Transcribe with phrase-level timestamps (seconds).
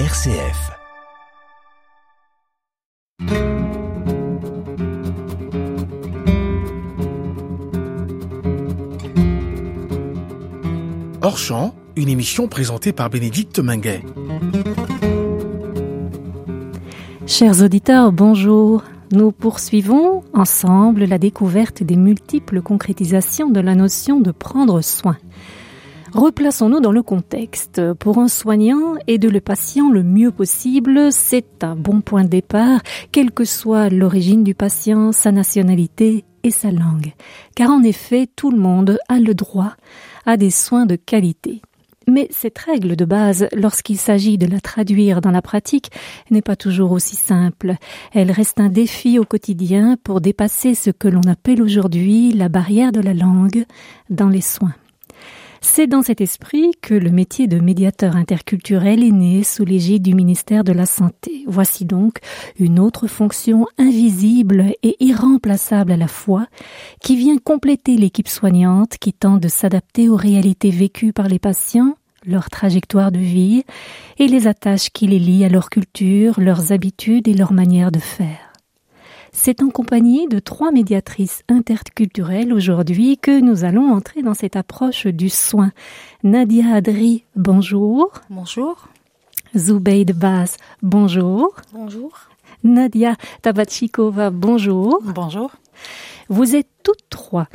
[0.00, 0.72] RCF.
[11.22, 14.02] Hors champ, une émission présentée par Bénédicte Minguet.
[17.28, 18.82] Chers auditeurs, bonjour.
[19.12, 25.16] Nous poursuivons ensemble la découverte des multiples concrétisations de la notion de prendre soin.
[26.14, 27.82] Replaçons-nous dans le contexte.
[27.94, 32.82] Pour un soignant, aider le patient le mieux possible, c'est un bon point de départ,
[33.10, 37.14] quelle que soit l'origine du patient, sa nationalité et sa langue.
[37.56, 39.74] Car en effet, tout le monde a le droit
[40.24, 41.62] à des soins de qualité.
[42.06, 45.90] Mais cette règle de base, lorsqu'il s'agit de la traduire dans la pratique,
[46.30, 47.74] n'est pas toujours aussi simple.
[48.12, 52.92] Elle reste un défi au quotidien pour dépasser ce que l'on appelle aujourd'hui la barrière
[52.92, 53.64] de la langue
[54.10, 54.74] dans les soins.
[55.66, 60.14] C'est dans cet esprit que le métier de médiateur interculturel est né sous l'égide du
[60.14, 61.42] ministère de la Santé.
[61.48, 62.18] Voici donc
[62.60, 66.46] une autre fonction invisible et irremplaçable à la fois
[67.00, 71.96] qui vient compléter l'équipe soignante qui tente de s'adapter aux réalités vécues par les patients
[72.26, 73.64] leur trajectoire de vie
[74.18, 77.98] et les attaches qui les lient à leur culture, leurs habitudes et leur manière de
[77.98, 78.43] faire.
[79.36, 85.08] C'est en compagnie de trois médiatrices interculturelles aujourd'hui que nous allons entrer dans cette approche
[85.08, 85.72] du soin.
[86.22, 88.12] Nadia Adri, bonjour.
[88.30, 88.88] Bonjour.
[89.56, 91.56] Zoubeid Bas, bonjour.
[91.72, 92.12] Bonjour.
[92.62, 95.02] Nadia Tabachikova, bonjour.
[95.02, 95.50] Bonjour.
[96.28, 97.48] Vous êtes toutes trois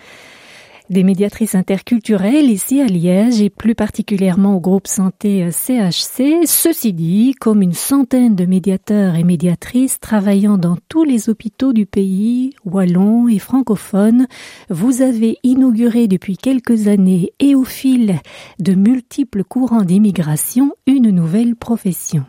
[0.89, 6.45] des médiatrices interculturelles ici à Liège et plus particulièrement au groupe santé CHC.
[6.45, 11.85] Ceci dit, comme une centaine de médiateurs et médiatrices travaillant dans tous les hôpitaux du
[11.85, 14.27] pays, wallons et francophones,
[14.69, 18.19] vous avez inauguré depuis quelques années et au fil
[18.59, 22.25] de multiples courants d'immigration une nouvelle profession.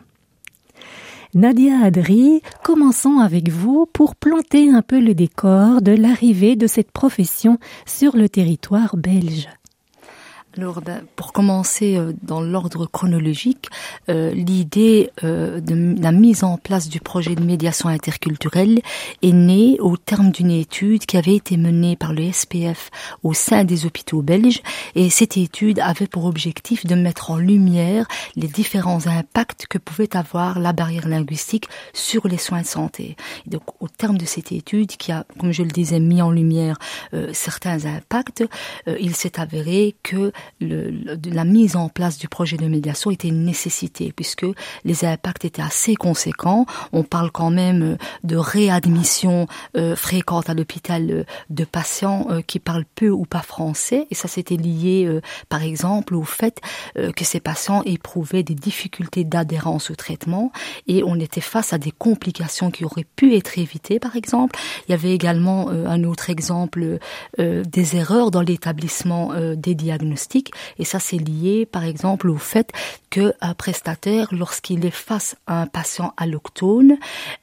[1.32, 6.90] Nadia Adri, commençons avec vous pour planter un peu le décor de l'arrivée de cette
[6.90, 9.48] profession sur le territoire belge.
[10.56, 13.68] Alors, ben, pour commencer euh, dans l'ordre chronologique,
[14.08, 18.80] euh, l'idée euh, de la mise en place du projet de médiation interculturelle
[19.22, 22.90] est née au terme d'une étude qui avait été menée par le SPF
[23.22, 24.60] au sein des hôpitaux belges.
[24.96, 30.16] Et cette étude avait pour objectif de mettre en lumière les différents impacts que pouvait
[30.16, 33.16] avoir la barrière linguistique sur les soins de santé.
[33.46, 36.76] Donc, au terme de cette étude, qui a, comme je le disais, mis en lumière
[37.32, 38.44] certains impacts,
[38.86, 40.90] il s'est avéré que le,
[41.30, 44.46] la mise en place du projet de médiation était une nécessité puisque
[44.84, 46.66] les impacts étaient assez conséquents.
[46.92, 49.46] On parle quand même euh, de réadmission
[49.76, 54.28] euh, fréquente à l'hôpital euh, de patients qui parlent peu ou pas français et ça
[54.28, 56.60] c'était lié par exemple au fait
[56.94, 60.52] que ces patients éprouvaient des difficultés d'adhérence au traitement
[60.86, 64.58] et on était face à des complications qui auraient pu être évitées par exemple.
[64.88, 66.98] Il y avait également un autre exemple
[67.38, 70.29] des erreurs dans l'établissement des diagnostics
[70.78, 72.72] et ça, c'est lié, par exemple, au fait
[73.10, 76.96] qu'un prestataire, lorsqu'il est face à un patient alloctone,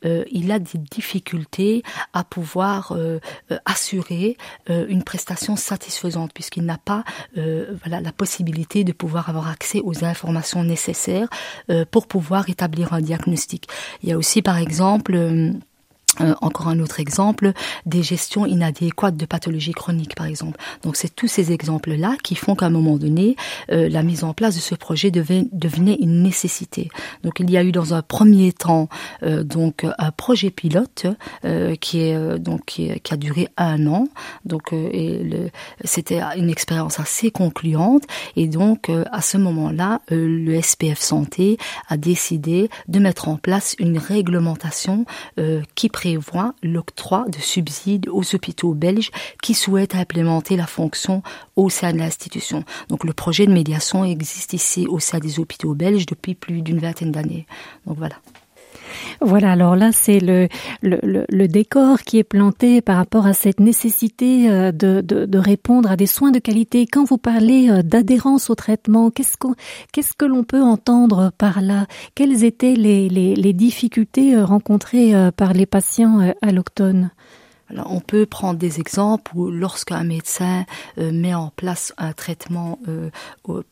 [0.06, 1.84] euh, il a des difficultés
[2.14, 3.20] à pouvoir euh,
[3.52, 4.38] euh, assurer
[4.68, 7.04] une prestation satisfaisante puisqu'il n'a pas
[7.36, 11.28] la possibilité de pouvoir avoir accès aux informations nécessaires
[11.92, 13.68] pour pouvoir établir un diagnostic.
[14.04, 15.18] Il y a aussi, par exemple,
[16.22, 17.54] euh, encore un autre exemple,
[17.86, 20.60] des gestions inadéquates de pathologies chroniques, par exemple.
[20.84, 23.36] Donc, c'est tous ces exemples-là qui font qu'à un moment donné,
[23.72, 26.90] euh, la mise en place de ce projet devait, devenait une nécessité.
[27.24, 28.90] Donc, il y a eu dans un premier temps
[29.24, 31.06] euh, donc un projet pilote
[31.82, 34.08] qui donc qui, a duré un an.
[34.46, 34.74] Donc,
[35.84, 38.04] c'était une expérience assez concluante.
[38.36, 41.58] Et donc, à ce moment-là, le SPF Santé
[41.88, 45.06] a décidé de mettre en place une réglementation
[45.76, 46.07] qui prévoit
[46.64, 51.24] l'octroi de subsides aux hôpitaux belges qui souhaitent implémenter la fonction
[51.56, 52.64] au sein de l'institution.
[52.90, 56.80] Donc le projet de médiation existe ici au sein des hôpitaux belges depuis plus d'une
[56.80, 57.46] vingtaine d'années.
[57.86, 58.16] Donc voilà.
[59.22, 64.72] Voilà, alors là, c'est le, décor qui est planté par rapport à cette nécessité euh,
[64.72, 66.86] de, répondre à des soins de qualité.
[66.86, 69.56] Quand vous parlez euh, d'adhérence au traitement, qu'est-ce qu'on,
[69.92, 71.88] qu'est-ce que l'on peut entendre par là?
[72.16, 76.34] Quelles étaient les, les, les difficultés euh, rencontrées par les patients
[77.76, 80.66] on peut prendre des exemples où lorsqu'un médecin
[80.98, 83.10] euh, met en place un traitement euh,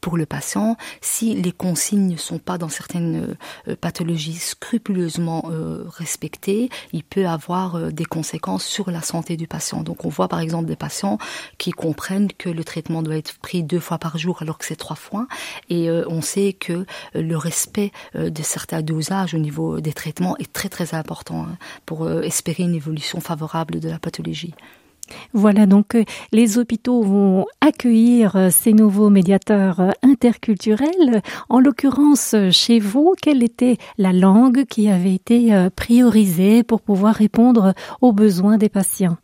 [0.01, 3.35] pour le patient, si les consignes ne sont pas dans certaines
[3.67, 5.43] euh, pathologies scrupuleusement
[5.87, 9.81] respectées, il peut avoir des conséquences sur la santé du patient.
[9.81, 11.17] Donc on voit par exemple des patients
[11.57, 14.75] qui comprennent que le traitement doit être pris deux fois par jour alors que c'est
[14.75, 15.27] trois fois,
[15.69, 20.69] et on sait que le respect de certains dosages au niveau des traitements est très
[20.69, 24.53] très important hein, pour espérer une évolution favorable la pathologie.
[25.33, 31.21] Voilà, donc euh, les hôpitaux vont accueillir euh, ces nouveaux médiateurs euh, interculturels.
[31.49, 37.73] En l'occurrence, chez vous, quelle était la langue qui avait été priorisée pour pouvoir répondre
[38.01, 39.17] aux besoins des patients?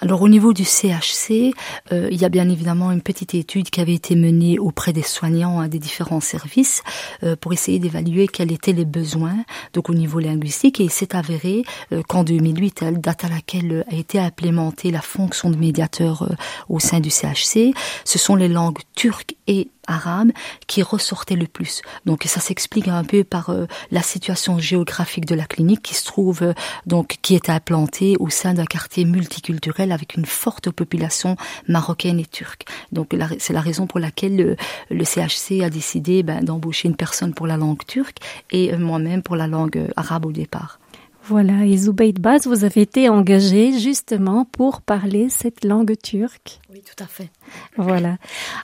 [0.00, 1.52] Alors au niveau du CHC,
[1.92, 5.02] euh, il y a bien évidemment une petite étude qui avait été menée auprès des
[5.02, 6.82] soignants à des différents services
[7.22, 9.36] euh, pour essayer d'évaluer quels étaient les besoins
[9.72, 13.84] donc au niveau linguistique et il s'est avéré euh, qu'en 2008, la date à laquelle
[13.90, 16.28] a été implémentée la fonction de médiateur
[16.68, 17.74] au sein du CHC,
[18.04, 20.30] ce sont les langues turques et arabe
[20.66, 21.82] qui ressortait le plus.
[22.06, 26.04] Donc ça s'explique un peu par euh, la situation géographique de la clinique qui se
[26.04, 26.54] trouve euh,
[26.86, 31.36] donc qui est implantée au sein d'un quartier multiculturel avec une forte population
[31.68, 32.64] marocaine et turque.
[32.92, 34.56] Donc c'est la raison pour laquelle
[34.90, 38.18] le, CHC a décidé ben, d'embaucher une personne pour la langue turque
[38.50, 40.78] et euh, moi-même pour la langue arabe au départ.
[41.26, 46.60] Voilà, et Zubayd Baz, vous avez été engagé justement pour parler cette langue turque.
[46.70, 47.30] Oui, tout à fait.
[47.76, 48.16] Voilà.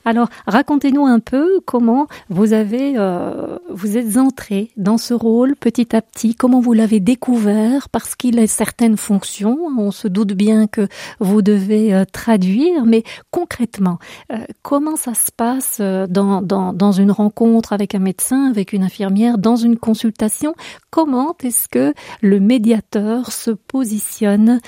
[0.04, 5.94] Alors, racontez-nous un peu comment vous avez, euh, vous êtes entré dans ce rôle petit
[5.94, 6.34] à petit.
[6.34, 7.88] Comment vous l'avez découvert?
[7.88, 9.58] Parce qu'il a certaines fonctions.
[9.78, 10.88] On se doute bien que
[11.18, 13.98] vous devez euh, traduire, mais concrètement,
[14.32, 18.84] euh, comment ça se passe dans, dans, dans une rencontre avec un médecin, avec une
[18.84, 20.54] infirmière, dans une consultation?
[20.90, 24.60] Comment est-ce que le médiateur se positionne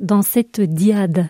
[0.00, 1.28] dans cette diade?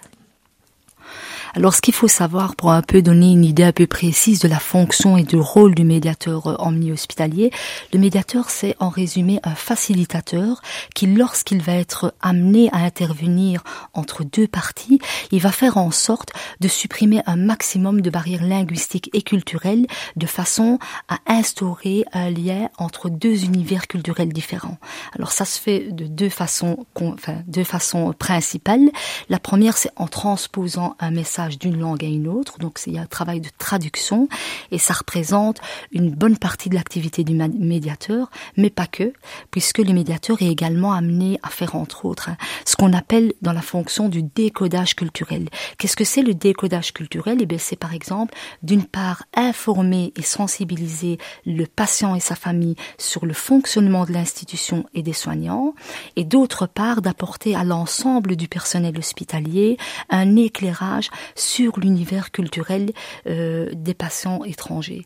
[1.55, 4.47] Alors, ce qu'il faut savoir pour un peu donner une idée un peu précise de
[4.47, 7.51] la fonction et du rôle du médiateur euh, en milieu hospitalier,
[7.93, 10.63] le médiateur, c'est en résumé un facilitateur
[10.95, 13.65] qui, lorsqu'il va être amené à intervenir
[13.95, 15.01] entre deux parties,
[15.33, 19.87] il va faire en sorte de supprimer un maximum de barrières linguistiques et culturelles
[20.17, 24.79] de façon à instaurer un lien entre deux univers culturels différents.
[25.17, 28.91] Alors, ça se fait de deux façons, enfin, deux façons principales.
[29.29, 32.59] La première, c'est en transposant un message d'une langue à une autre.
[32.59, 34.29] Donc il y a un travail de traduction
[34.71, 35.61] et ça représente
[35.93, 39.13] une bonne partie de l'activité du médiateur, mais pas que,
[39.51, 43.53] puisque le médiateur est également amené à faire entre autres hein, ce qu'on appelle dans
[43.53, 45.49] la fonction du décodage culturel.
[45.79, 47.39] Qu'est-ce que c'est le décodage culturel?
[47.41, 52.77] Eh bien c'est par exemple d'une part informer et sensibiliser le patient et sa famille
[52.99, 55.75] sur le fonctionnement de l'institution et des soignants,
[56.17, 59.77] et d'autre part d'apporter à l'ensemble du personnel hospitalier
[60.09, 62.93] un éclairage sur l'univers culturel
[63.27, 65.05] euh, des patients étrangers.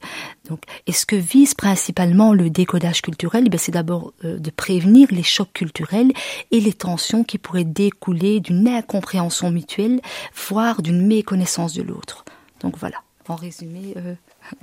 [0.49, 5.09] Donc, et ce que vise principalement le décodage culturel, ben, c'est d'abord euh, de prévenir
[5.11, 6.13] les chocs culturels
[6.51, 10.01] et les tensions qui pourraient découler d'une incompréhension mutuelle,
[10.49, 12.25] voire d'une méconnaissance de l'autre.
[12.61, 14.15] Donc voilà, en résumé, euh,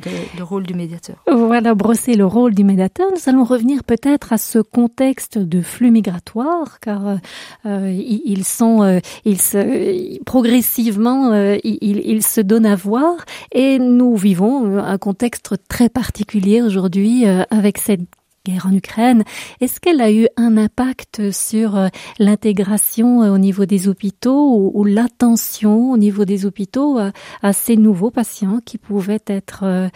[0.05, 1.17] le rôle du médiateur.
[1.31, 3.07] Voilà, brosser le rôle du médiateur.
[3.11, 7.17] Nous allons revenir peut-être à ce contexte de flux migratoire, car
[7.65, 13.15] euh, ils sont, euh, ils se, progressivement, euh, ils, ils, se donnent à voir,
[13.51, 18.01] et nous vivons un contexte très particulier aujourd'hui avec cette
[18.45, 19.23] guerre en Ukraine,
[19.59, 24.83] est-ce qu'elle a eu un impact sur euh, l'intégration euh, au niveau des hôpitaux ou,
[24.83, 26.99] l'attention au niveau des hôpitaux
[27.41, 29.89] à, ces nouveaux patients qui pouvaient être euh,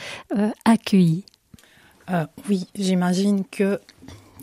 [0.64, 1.26] accueillis?
[2.48, 3.80] Oui, j'imagine que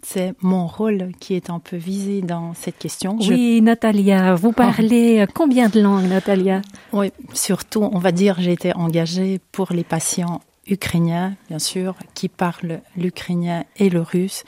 [0.02, 3.16] c'est mon rôle qui est un peu visé dans cette question.
[3.20, 6.60] Oui, Natalia, vous parlez combien de langues, Natalia?
[6.92, 12.28] Oui, surtout, on va dire, j'ai été engagée pour les patients ukrainiens, bien sûr, qui
[12.28, 14.44] parlent l'ukrainien et le russe.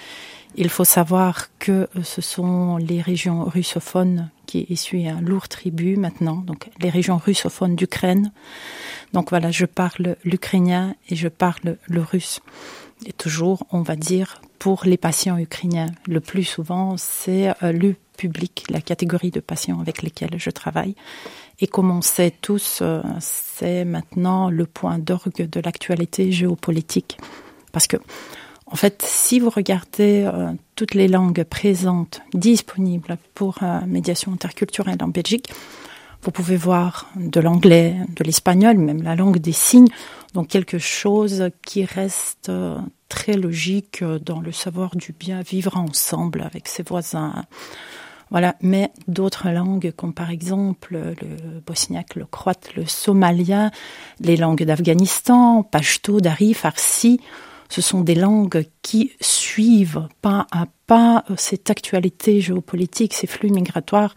[0.56, 6.37] Il faut savoir que ce sont les régions russophones qui essuient un lourd tribut maintenant,
[6.37, 8.30] donc les régions russophones d'Ukraine.
[9.12, 12.40] Donc voilà, je parle l'ukrainien et je parle le russe.
[13.06, 17.97] Et toujours, on va dire, pour les patients ukrainiens, le plus souvent, c'est euh, le
[18.16, 20.94] public, la catégorie de patients avec lesquels je travaille.
[21.61, 27.18] Et comme on sait tous, euh, c'est maintenant le point d'orgue de l'actualité géopolitique.
[27.73, 27.96] Parce que,
[28.66, 34.99] en fait, si vous regardez euh, toutes les langues présentes, disponibles pour euh, médiation interculturelle
[35.00, 35.52] en Belgique,
[36.23, 39.88] vous pouvez voir de l'anglais, de l'espagnol, même la langue des signes,
[40.32, 42.50] donc quelque chose qui reste
[43.11, 47.44] très logique dans le savoir du bien vivre ensemble avec ses voisins,
[48.34, 53.70] Voilà, mais d'autres langues comme par exemple le bosniaque, le croate, le somalien,
[54.18, 57.20] les langues d'Afghanistan, pashto, dari, farsi,
[57.68, 64.14] ce sont des langues qui suivent pas à pas cette actualité géopolitique, ces flux migratoires.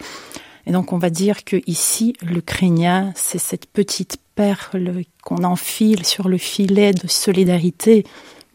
[0.66, 6.28] Et donc on va dire que ici, l'ukrainien, c'est cette petite perle qu'on enfile sur
[6.28, 8.02] le filet de solidarité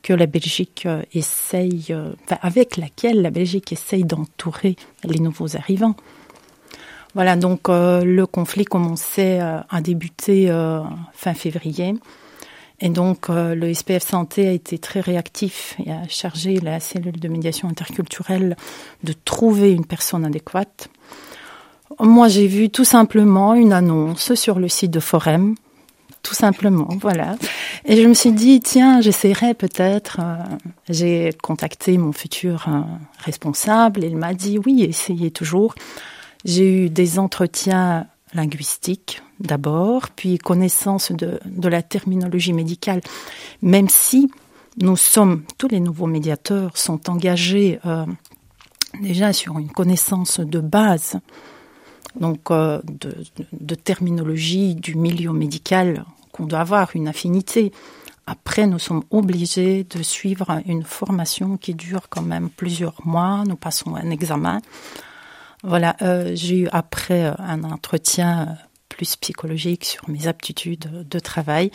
[0.04, 5.96] que la Belgique euh, essaye, euh, avec laquelle la Belgique essaye d'entourer les nouveaux arrivants.
[7.16, 10.48] Voilà, donc euh, le conflit commençait à débuter
[11.14, 11.96] fin février.
[12.80, 17.28] Et donc le SPF Santé a été très réactif et a chargé la cellule de
[17.28, 18.58] médiation interculturelle
[19.04, 20.90] de trouver une personne adéquate.
[22.00, 25.56] Moi, j'ai vu tout simplement une annonce sur le site de Forem
[26.24, 27.36] tout simplement, voilà.
[27.86, 30.20] Et je me suis dit, tiens, j'essaierai peut-être.
[30.22, 30.56] Euh,
[30.89, 32.82] j'ai contacté mon futur euh,
[33.20, 35.75] responsable il m'a dit, oui, essayez toujours.
[36.46, 43.01] J'ai eu des entretiens linguistiques d'abord, puis connaissance de, de la terminologie médicale,
[43.62, 44.32] même si
[44.82, 48.06] nous sommes, tous les nouveaux médiateurs sont engagés euh,
[49.01, 51.20] déjà sur une connaissance de base
[52.20, 53.15] donc euh, de,
[53.51, 57.72] de, terminologie du milieu médical qu'on doit avoir une affinité.
[58.25, 63.43] Après, nous sommes obligés de suivre une formation qui dure quand même plusieurs mois.
[63.48, 64.62] Nous passons un examen.
[65.63, 68.58] Voilà, euh, j'ai eu après un entretien
[68.94, 71.72] plus psychologique sur mes aptitudes de travail.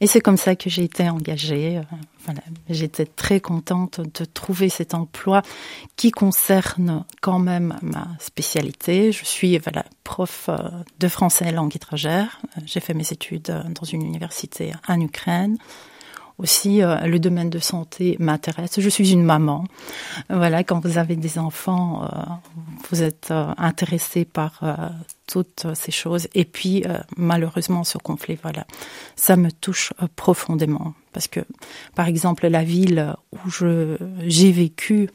[0.00, 1.78] Et c'est comme ça que j'ai été engagée.
[1.78, 1.82] Euh,
[2.24, 2.40] voilà.
[2.70, 5.42] J'étais très contente de trouver cet emploi
[5.96, 9.12] qui concerne quand même ma spécialité.
[9.12, 10.56] Je suis voilà, prof euh,
[10.98, 12.40] de français langue étrangère.
[12.64, 15.58] J'ai fait mes études dans une université en Ukraine
[16.38, 18.80] aussi euh, le domaine de santé m'intéresse.
[18.80, 19.64] Je suis une maman.
[20.28, 22.22] Voilà, quand vous avez des enfants, euh,
[22.90, 24.60] vous êtes euh, intéressé par
[25.26, 26.28] toutes ces choses.
[26.34, 26.84] Et puis,
[27.16, 28.66] malheureusement, ce conflit, voilà,
[29.16, 30.94] ça me touche profondément.
[31.12, 31.40] Parce que,
[31.94, 33.96] par exemple, la ville où je,
[34.26, 35.10] j'ai vécu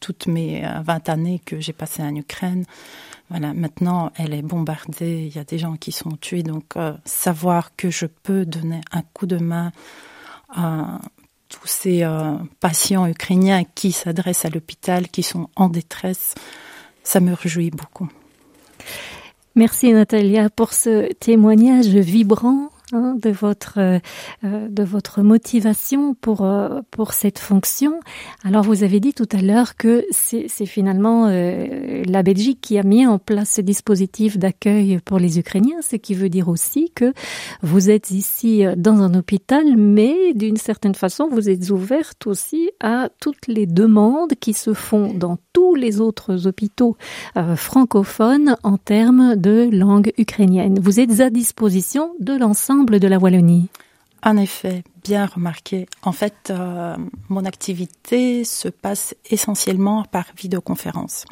[0.00, 2.64] toutes mes 20 années que j'ai passées en Ukraine,
[3.30, 7.76] voilà, maintenant, elle est bombardée, il y a des gens qui sont tués, donc savoir
[7.76, 9.72] que je peux donner un coup de main
[10.48, 11.00] à
[11.48, 16.34] tous ces euh, patients ukrainiens qui s'adressent à l'hôpital, qui sont en détresse,
[17.02, 18.08] ça me réjouit beaucoup.
[19.54, 23.98] Merci Natalia pour ce témoignage vibrant Hein, de votre euh,
[24.42, 28.00] de votre motivation pour euh, pour cette fonction.
[28.44, 32.82] Alors vous avez dit tout à l'heure que c'est finalement euh, la Belgique qui a
[32.82, 37.12] mis en place ce dispositif d'accueil pour les Ukrainiens, ce qui veut dire aussi que
[37.62, 43.10] vous êtes ici dans un hôpital, mais d'une certaine façon vous êtes ouverte aussi à
[43.20, 46.96] toutes les demandes qui se font dans tous les autres hôpitaux
[47.56, 50.78] francophones en termes de langue ukrainienne.
[50.80, 53.68] Vous êtes à disposition de l'ensemble de la Wallonie.
[54.22, 55.86] En effet, bien remarqué.
[56.02, 56.96] En fait, euh,
[57.28, 61.24] mon activité se passe essentiellement par vidéoconférence.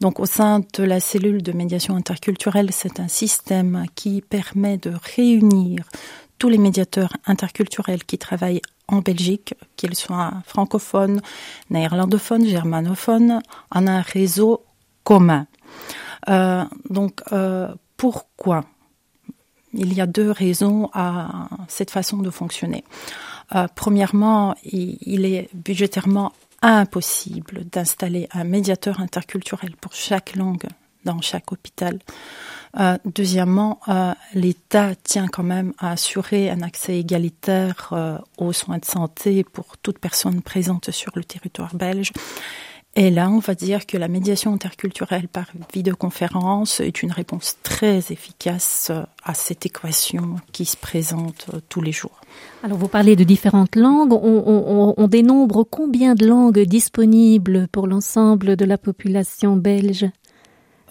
[0.00, 4.92] Donc au sein de la cellule de médiation interculturelle, c'est un système qui permet de
[5.16, 5.88] réunir
[6.38, 11.20] tous les médiateurs interculturels qui travaillent en Belgique, qu'ils soient francophones,
[11.70, 14.64] néerlandophones, germanophones, en un réseau
[15.04, 15.46] commun.
[16.28, 18.64] Euh, donc euh, pourquoi
[19.78, 22.84] il y a deux raisons à cette façon de fonctionner.
[23.54, 30.66] Euh, premièrement, il, est budgétairement impossible d'installer un médiateur interculturel pour chaque langue
[31.04, 31.98] dans chaque hôpital.
[32.78, 37.94] Euh, deuxièmement, euh, l'État tient quand même à assurer un accès égalitaire
[38.36, 42.12] aux soins de santé pour toute personne présente sur le territoire belge.
[43.00, 47.98] Et là, on va dire que la médiation interculturelle par vidéoconférence est une réponse très
[48.10, 48.90] efficace
[49.22, 52.20] à cette équation qui se présente tous les jours.
[52.64, 54.12] Alors, vous parlez de différentes langues.
[54.12, 60.06] On, dénombre combien de langues disponibles pour l'ensemble de la population belge?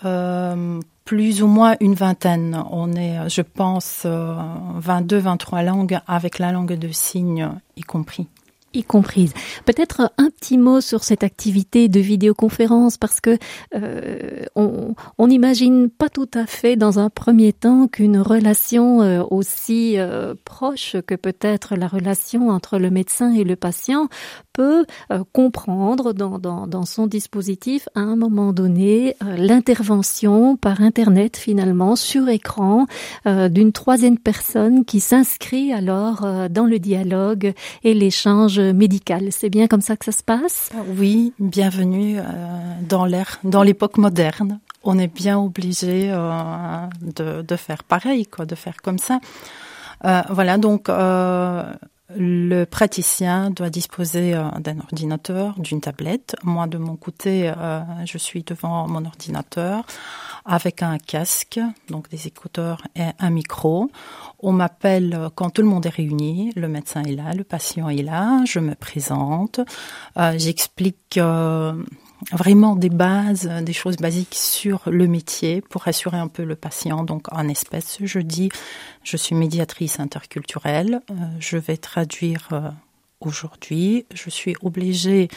[0.06, 2.64] Euh, plus ou moins une vingtaine.
[2.72, 8.30] On est, je pense, 22, euh, 23 langues avec la langue de signes y compris
[8.74, 9.34] y comprise.
[9.66, 13.38] Peut-être un petit mot sur cette activité de vidéoconférence parce que
[13.76, 19.98] euh, on n'imagine pas tout à fait dans un premier temps qu'une relation euh, aussi
[19.98, 24.10] euh, proche que peut-être la relation entre le médecin et le patient
[24.54, 24.86] peut
[25.34, 32.28] comprendre dans, dans, dans, son dispositif à un moment donné l'intervention par Internet finalement sur
[32.28, 32.88] écran
[33.26, 39.28] d'une troisième personne qui s'inscrit alors dans le dialogue et l'échange échange médical.
[39.32, 40.72] C'est bien comme ça que ça se passe?
[40.98, 42.18] Oui, bienvenue
[42.82, 44.60] dans l'ère, dans l'époque moderne.
[44.84, 49.20] On est bien obligé de, de, faire pareil, quoi, de faire comme ça.
[50.30, 50.90] voilà, donc
[52.16, 56.36] le praticien doit disposer euh, d'un ordinateur, d'une tablette.
[56.44, 59.86] Moi, de mon côté, euh, je suis devant mon ordinateur
[60.48, 63.92] avec un casque, donc des écouteurs et un micro.
[64.40, 66.54] On m'appelle quand tout le monde est réuni.
[66.56, 68.44] Le médecin est là, le patient est là.
[68.46, 69.60] Je me présente.
[70.18, 71.20] Euh, j'explique
[72.32, 77.04] vraiment des bases, des choses basiques sur le métier pour assurer un peu le patient.
[77.04, 78.50] Donc en espèce, je dis,
[79.04, 82.70] je suis médiatrice interculturelle, euh, je vais traduire euh,
[83.20, 84.06] aujourd'hui.
[84.14, 85.28] Je suis obligée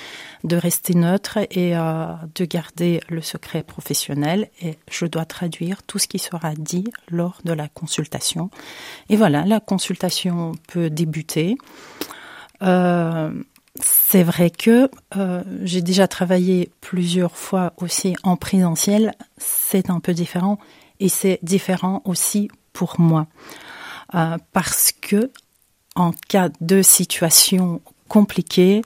[0.44, 5.98] de rester neutre et euh, de garder le secret professionnel et je dois traduire tout
[5.98, 8.50] ce qui sera dit lors de la consultation.
[9.08, 11.56] Et voilà, la consultation peut débuter.
[12.62, 13.32] Euh,
[13.80, 19.12] c'est vrai que euh, j'ai déjà travaillé plusieurs fois aussi en présentiel.
[19.38, 20.58] C'est un peu différent
[20.98, 23.26] et c'est différent aussi pour moi
[24.52, 25.30] parce que
[25.94, 28.82] en cas de situation compliquée,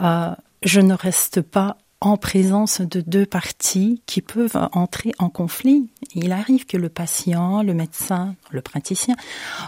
[0.00, 5.90] euh, je ne reste pas en présence de deux parties qui peuvent entrer en conflit.
[6.14, 9.16] Il arrive que le patient, le médecin, le praticien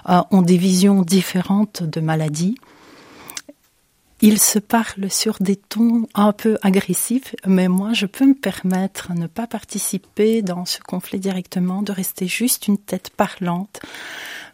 [0.07, 2.57] ont des visions différentes de maladie
[4.23, 9.13] ils se parlent sur des tons un peu agressifs, mais moi, je peux me permettre
[9.13, 13.81] de ne pas participer dans ce conflit directement, de rester juste une tête parlante.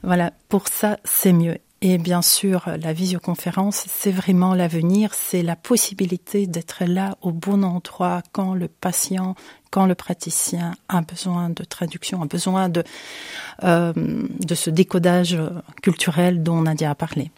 [0.02, 1.58] Voilà, pour ça, c'est mieux.
[1.80, 7.62] Et bien sûr, la visioconférence, c'est vraiment l'avenir, c'est la possibilité d'être là au bon
[7.62, 9.36] endroit quand le patient,
[9.70, 12.82] quand le praticien a besoin de traduction, a besoin de,
[13.62, 15.38] euh, de ce décodage
[15.80, 17.30] culturel dont Nadia a parlé.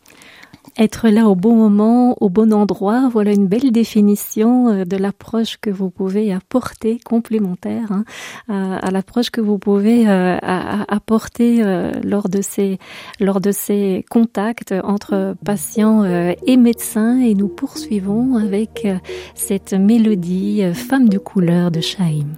[0.78, 5.56] Être là au bon moment, au bon endroit, voilà une belle définition euh, de l'approche
[5.60, 8.04] que vous pouvez apporter, complémentaire hein,
[8.48, 12.78] à, l'approche que vous pouvez euh, apporter euh, lors de ces
[13.18, 17.18] lors de ces contacts entre patients et médecins.
[17.20, 18.86] Et nous poursuivons avec
[19.34, 22.36] cette mélodie Femme de couleur de Chaim.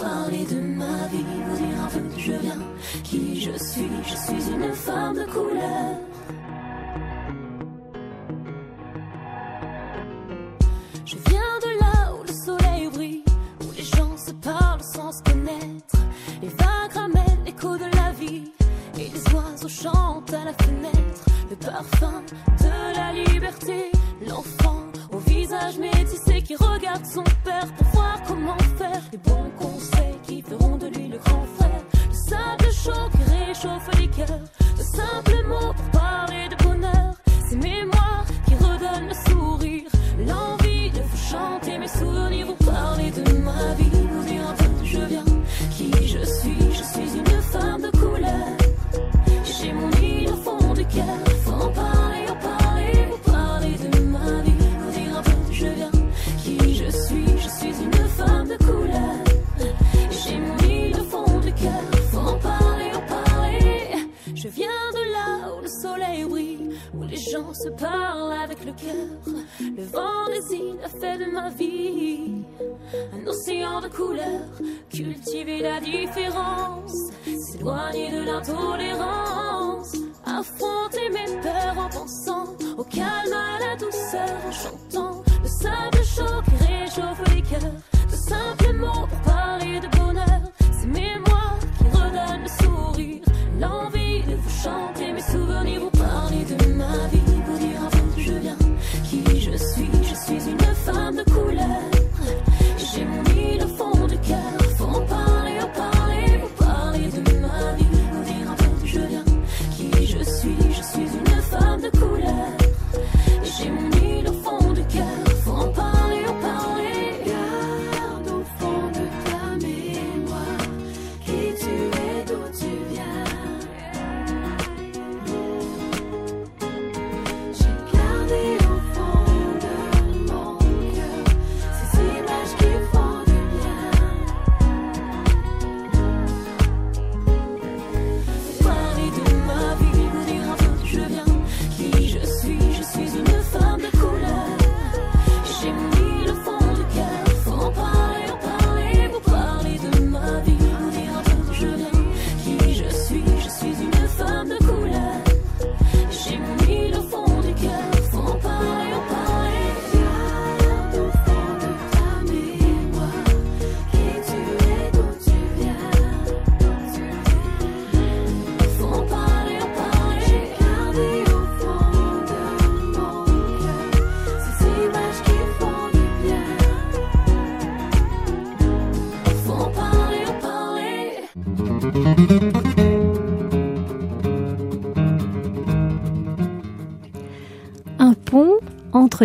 [0.00, 1.24] parler de ma vie,
[1.90, 2.57] vous je viens,
[4.68, 5.96] une de couleur.
[11.06, 13.24] Je viens de là où le soleil brille,
[13.62, 15.96] où les gens se parlent sans se connaître.
[16.42, 18.52] Les vagues ramènent l'écho de la vie,
[18.98, 21.24] et les oiseaux chantent à la fenêtre.
[21.48, 22.22] Le parfum
[22.60, 23.87] de la liberté,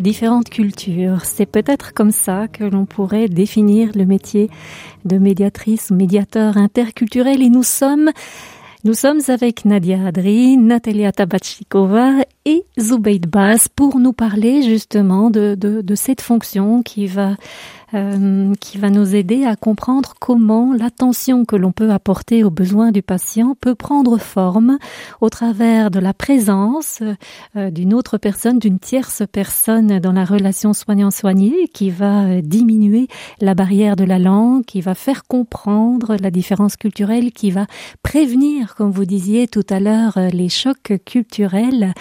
[0.01, 1.25] différentes cultures.
[1.25, 4.49] C'est peut-être comme ça que l'on pourrait définir le métier
[5.05, 8.11] de médiatrice ou médiateur interculturel et nous sommes
[8.85, 15.55] nous sommes avec Nadia Adri, Natalia Tabachikova et Zubeid Bas pour nous parler justement de,
[15.55, 17.37] de, de cette fonction qui va
[17.95, 22.91] euh, qui va nous aider à comprendre comment l'attention que l'on peut apporter aux besoins
[22.91, 24.79] du patient peut prendre forme
[25.21, 27.03] au travers de la présence
[27.55, 33.07] euh, d'une autre personne, d'une tierce personne dans la relation soignant-soigné, qui va euh, diminuer
[33.41, 37.67] la barrière de la langue, qui va faire comprendre la différence culturelle, qui va
[38.01, 41.93] prévenir, comme vous disiez tout à l'heure, les chocs culturels.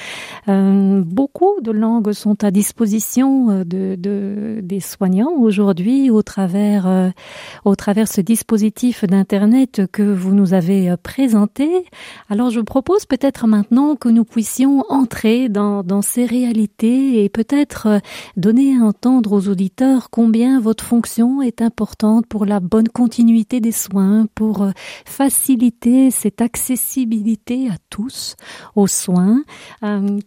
[0.46, 7.10] beaucoup de langues sont à disposition de, de des soignants aujourd'hui au travers euh,
[7.64, 11.84] au travers ce dispositif d'internet que vous nous avez euh, présenté.
[12.30, 17.98] Alors je propose peut-être maintenant que nous puissions entrer dans, ces réalités et peut-être euh,
[18.36, 23.72] donner à entendre aux auditeurs combien votre fonction est importante pour la bonne continuité des
[23.72, 24.66] soins, pour
[25.04, 28.36] faciliter cette accessibilité à tous
[28.74, 29.42] aux soins.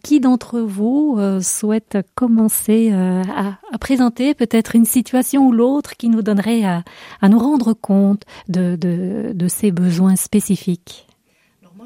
[0.02, 6.64] qui d'entre vous souhaite commencer à présenter peut-être une situation ou l'autre qui nous donnerait
[6.64, 6.84] à,
[7.28, 11.06] nous rendre compte de, de, de ces besoins spécifiques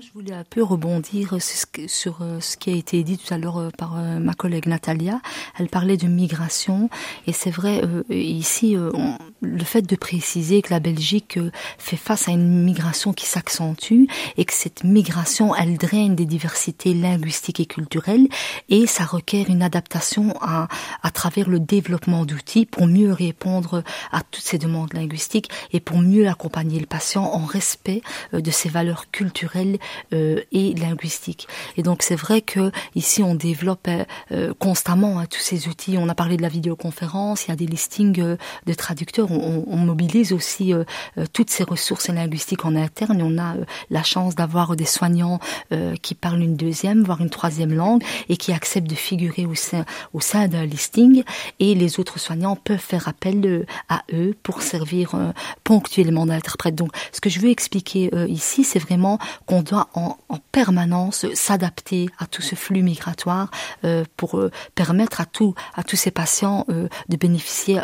[0.00, 3.58] je voulais un peu rebondir sur euh, ce qui a été dit tout à l'heure
[3.58, 5.20] euh, par euh, ma collègue Natalia.
[5.58, 6.88] Elle parlait de migration
[7.26, 8.76] et c'est vrai ici
[9.40, 11.38] le fait de préciser que la Belgique
[11.78, 16.94] fait face à une migration qui s'accentue et que cette migration elle draine des diversités
[16.94, 18.28] linguistiques et culturelles
[18.68, 20.68] et ça requiert une adaptation à,
[21.02, 23.82] à travers le développement d'outils pour mieux répondre
[24.12, 28.68] à toutes ces demandes linguistiques et pour mieux accompagner le patient en respect de ses
[28.68, 29.78] valeurs culturelles
[30.12, 31.48] euh, et linguistique.
[31.76, 35.96] Et donc c'est vrai que ici on développe euh, euh, constamment hein, tous ces outils.
[35.98, 39.30] On a parlé de la vidéoconférence, il y a des listings de traducteurs.
[39.30, 40.72] On, on mobilise aussi
[41.32, 43.54] toutes ces ressources linguistiques en interne on a
[43.90, 45.38] la chance d'avoir des soignants
[46.02, 49.84] qui parlent une deuxième, voire une troisième langue et qui acceptent de figurer au sein,
[50.12, 51.22] au sein d'un listing.
[51.58, 55.14] Et les autres soignants peuvent faire appel à eux pour servir
[55.64, 56.74] ponctuellement d'interprète.
[56.74, 60.16] Donc ce que je veux expliquer ici, c'est vraiment qu'on doit en,
[60.52, 63.50] permanence s'adapter à tout ce flux migratoire
[63.84, 67.80] euh, pour euh, permettre à, tout, à tous ces patients euh, de bénéficier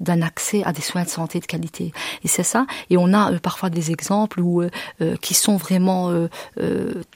[0.00, 1.92] d'un accès à des soins de santé de qualité.
[2.24, 2.66] Et c'est ça.
[2.88, 4.62] Et on a parfois des exemples où,
[5.20, 6.12] qui sont vraiment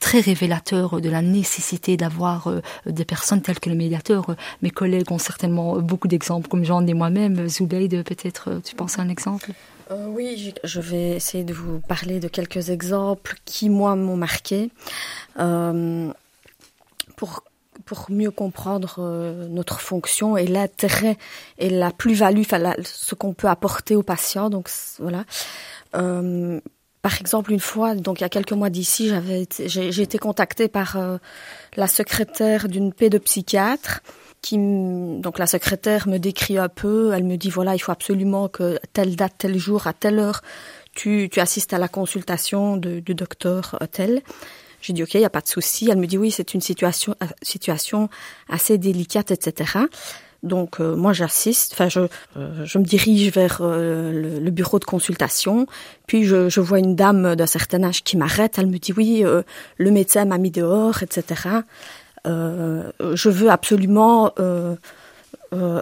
[0.01, 2.53] très révélateurs de la nécessité d'avoir
[2.87, 4.37] des personnes telles que le médiateur.
[4.63, 7.49] Mes collègues ont certainement beaucoup d'exemples, comme j'en ai moi-même.
[7.49, 9.53] Zoubeid, peut-être tu penses à un exemple?
[9.91, 14.71] Euh, oui, je vais essayer de vous parler de quelques exemples qui, moi, m'ont marqué.
[15.39, 16.13] Euh,
[17.87, 21.19] pour mieux comprendre euh, notre fonction et l'intérêt
[21.59, 22.43] et la plus-value,
[22.85, 24.49] ce qu'on peut apporter aux patients.
[24.49, 25.25] Donc voilà.
[25.93, 30.69] Par exemple, une fois, donc il y a quelques mois d'ici, j'avais j'ai été contactée
[30.69, 30.99] par
[31.77, 34.03] la secrétaire d'une pédopsychiatre
[34.43, 38.49] qui donc la secrétaire me décrit un peu, elle me dit voilà, il faut absolument
[38.49, 40.43] que telle date, tel jour, à telle heure,
[40.95, 44.23] tu, tu assistes à la consultation de, du docteur tel.
[44.81, 45.89] J'ai dit ok, il y a pas de souci.
[45.91, 48.09] Elle me dit oui, c'est une situation euh, situation
[48.49, 49.79] assez délicate, etc.
[50.43, 52.01] Donc euh, moi j'assiste, enfin je,
[52.39, 55.67] euh, je me dirige vers le, le, bureau de consultation,
[56.07, 59.23] puis je, je vois une dame d'un certain âge qui m'arrête, elle me dit oui,
[59.77, 61.61] le médecin m'a mis dehors, etc.
[62.27, 64.75] Euh, je veux absolument euh,
[65.53, 65.81] euh,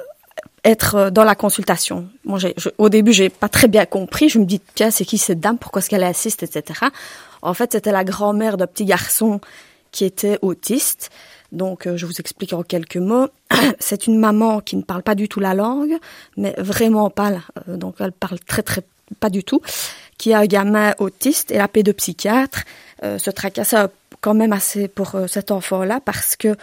[0.65, 2.09] être dans la consultation.
[2.25, 2.49] Moi, je,
[2.79, 4.29] au début, j'ai pas très bien compris.
[4.29, 5.59] Je me dis, tiens, c'est qui cette dame?
[5.59, 6.81] Pourquoi est-ce qu'elle assiste, etc.
[7.43, 9.41] En fait, c'était la grand-mère d'un petit garçon
[9.91, 11.11] qui était autiste.
[11.51, 13.29] Donc, je vous explique en quelques mots.
[13.79, 15.97] C'est une maman qui ne parle pas du tout la langue,
[16.37, 17.33] mais vraiment pas.
[17.67, 18.83] donc, elle parle très, très
[19.21, 19.63] pas du tout.
[20.19, 22.65] Qui a un gamin autiste et la pédopsychiatre
[23.03, 23.75] se tracasse
[24.21, 26.57] quand même assez pour euh, cet enfant-là parce que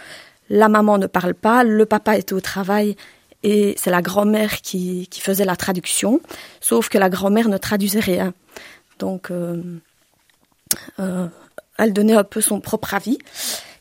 [0.48, 2.96] la maman ne parle pas, le papa était au travail
[3.42, 6.20] et c'est la grand-mère qui, qui, faisait la traduction,
[6.60, 8.32] sauf que la grand-mère ne traduisait rien.
[8.98, 9.62] Donc, euh,
[11.00, 11.26] euh,
[11.78, 13.18] elle donnait un peu son propre avis.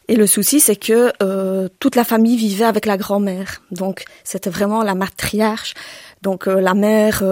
[0.08, 3.62] Et le souci, c'est que euh, toute la famille vivait avec la grand-mère.
[3.72, 5.74] Donc, c'était vraiment la matriarche.
[6.22, 7.24] Donc, la mère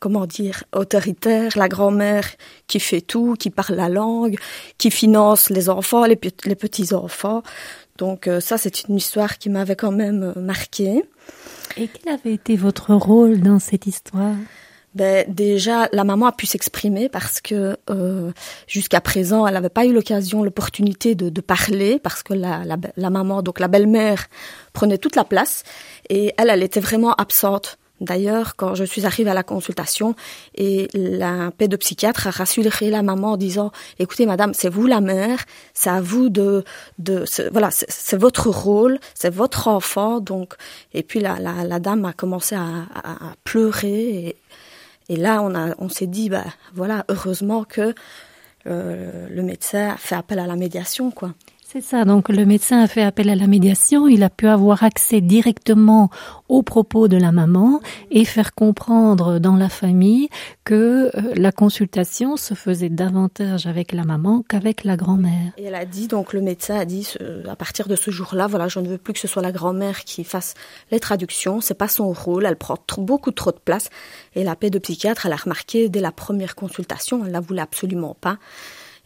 [0.00, 2.26] comment dire, autoritaire, la grand-mère
[2.66, 4.36] qui fait tout, qui parle la langue,
[4.78, 7.42] qui finance les enfants, les, les petits-enfants.
[7.98, 11.04] Donc euh, ça, c'est une histoire qui m'avait quand même euh, marquée.
[11.76, 14.34] Et quel avait été votre rôle dans cette histoire?
[14.94, 18.32] Ben, déjà, la maman a pu s'exprimer parce que euh,
[18.66, 22.76] jusqu'à présent, elle n'avait pas eu l'occasion, l'opportunité de, de, parler parce que la, la,
[22.96, 24.26] la maman, donc la belle-mère,
[24.72, 25.62] prenait toute la place
[26.08, 27.78] et elle, elle était vraiment absente.
[28.00, 30.14] D'ailleurs, quand je suis arrivée à la consultation
[30.54, 35.44] et la pédopsychiatre a rassuré la maman en disant "Écoutez, madame, c'est vous la mère,
[35.74, 36.64] c'est à vous de,
[36.98, 40.54] de, voilà, c'est votre rôle, c'est votre enfant." Donc,
[40.94, 44.36] et puis la, la, la dame a commencé à, à, à pleurer et,
[45.10, 47.94] et là, on, a, on s'est dit, bah, voilà, heureusement que
[48.66, 51.34] euh, le médecin a fait appel à la médiation, quoi.
[51.72, 54.82] C'est ça, donc le médecin a fait appel à la médiation, il a pu avoir
[54.82, 56.10] accès directement
[56.48, 57.78] aux propos de la maman
[58.10, 60.28] et faire comprendre dans la famille
[60.64, 65.52] que euh, la consultation se faisait davantage avec la maman qu'avec la grand-mère.
[65.58, 67.06] Et elle a dit, donc le médecin a dit,
[67.48, 70.02] à partir de ce jour-là, voilà, je ne veux plus que ce soit la grand-mère
[70.02, 70.54] qui fasse
[70.90, 73.90] les traductions, c'est pas son rôle, elle prend beaucoup trop de place.
[74.34, 78.38] Et la pédopsychiatre, elle a remarqué dès la première consultation, elle la voulait absolument pas.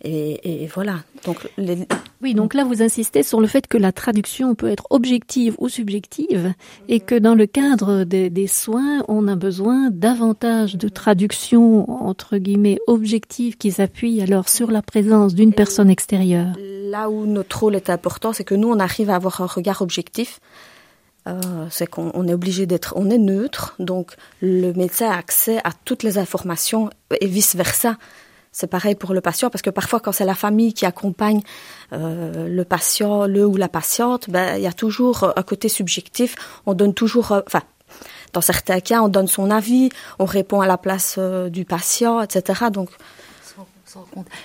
[0.05, 0.97] Et, et, voilà.
[1.25, 1.89] Donc, les...
[2.23, 5.71] Oui, donc là, vous insistez sur le fait que la traduction peut être objective ou
[5.71, 6.53] subjective
[6.89, 12.37] et que dans le cadre des, des soins, on a besoin davantage de traduction, entre
[12.37, 16.53] guillemets, objective qui s'appuie alors sur la présence d'une personne extérieure.
[16.59, 19.81] Là où notre rôle est important, c'est que nous, on arrive à avoir un regard
[19.81, 20.39] objectif.
[21.27, 21.41] Euh,
[21.71, 26.03] c'est qu'on est obligé d'être, on est neutre, donc le médecin a accès à toutes
[26.03, 27.97] les informations et vice versa.
[28.55, 31.43] C'est pareil pour le patient parce que parfois quand c'est la famille qui accompagne
[31.93, 36.37] euh, le patient, le ou la patiente, ben il y a toujours un côté subjectif.
[36.65, 37.63] On donne toujours, euh, enfin
[38.33, 39.91] dans certains cas, on donne son avis,
[40.21, 42.67] on répond à la place euh, du patient, etc.
[42.73, 42.91] Donc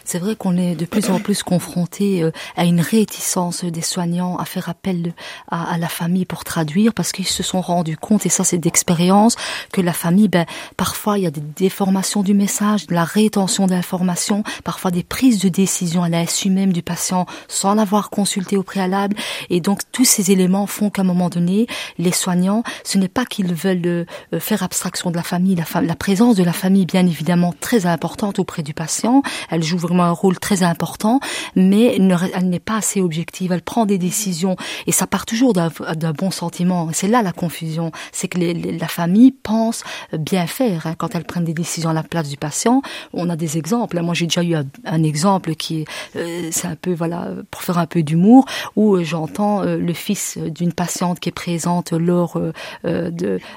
[0.03, 4.38] c'est vrai qu'on est de plus en plus confronté euh, à une réticence des soignants
[4.38, 5.13] à faire appel
[5.49, 9.35] à, la famille pour traduire parce qu'ils se sont rendus compte, et ça c'est d'expérience,
[9.71, 10.45] que la famille, ben,
[10.77, 15.39] parfois il y a des déformations du message, de la rétention d'informations, parfois des prises
[15.39, 19.15] de décision à la SU même du patient sans l'avoir consulté au préalable.
[19.49, 23.25] Et donc tous ces éléments font qu'à un moment donné, les soignants, ce n'est pas
[23.25, 24.05] qu'ils veulent euh,
[24.39, 28.39] faire abstraction de la famille, la, la présence de la famille bien évidemment très importante
[28.39, 31.19] auprès du patient, elle joue vraiment un rôle très important,
[31.56, 33.52] mais elle n'est pas assez objective.
[33.52, 34.56] Elle prend des décisions
[34.88, 36.89] et ça part toujours d'un bon sentiment.
[36.93, 37.91] C'est là la confusion.
[38.12, 39.84] C'est que la famille pense
[40.17, 42.82] bien faire hein, quand elle prend des décisions à la place du patient.
[43.13, 43.99] On a des exemples.
[44.02, 45.86] Moi, j'ai déjà eu un, exemple qui
[46.17, 49.93] euh, c'est un peu voilà, pour faire un peu d'humour, où euh, j'entends euh, le
[49.93, 52.39] fils d'une patiente qui est présente lors
[52.86, 53.12] euh,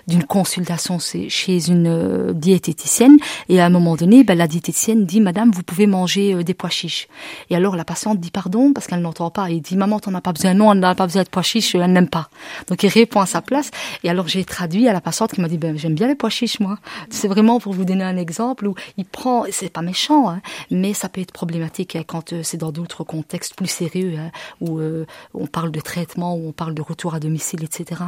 [0.07, 3.17] d'une consultation chez une diététicienne
[3.49, 6.55] et à un moment donné, ben, la diététicienne dit Madame, vous pouvez manger euh, des
[6.55, 7.09] pois chiches.
[7.51, 9.51] Et alors la patiente dit pardon parce qu'elle n'entend pas.
[9.51, 10.55] Il dit maman, t'en as pas besoin.
[10.55, 12.29] Non, elle n'a pas besoin de pois chiches, elle n'aime pas.
[12.69, 13.71] Donc il répond à sa place.
[14.05, 16.31] Et alors j'ai traduit à la patiente qui m'a dit ben j'aime bien les pois
[16.31, 16.79] chiches moi.
[17.11, 20.93] C'est vraiment pour vous donner un exemple où il prend, c'est pas méchant, hein, mais
[20.95, 24.31] ça peut être problématique hein, quand euh, c'est dans d'autres contextes plus sérieux hein,
[24.61, 28.03] où euh, on parle de traitement, où on parle de retour à domicile, etc.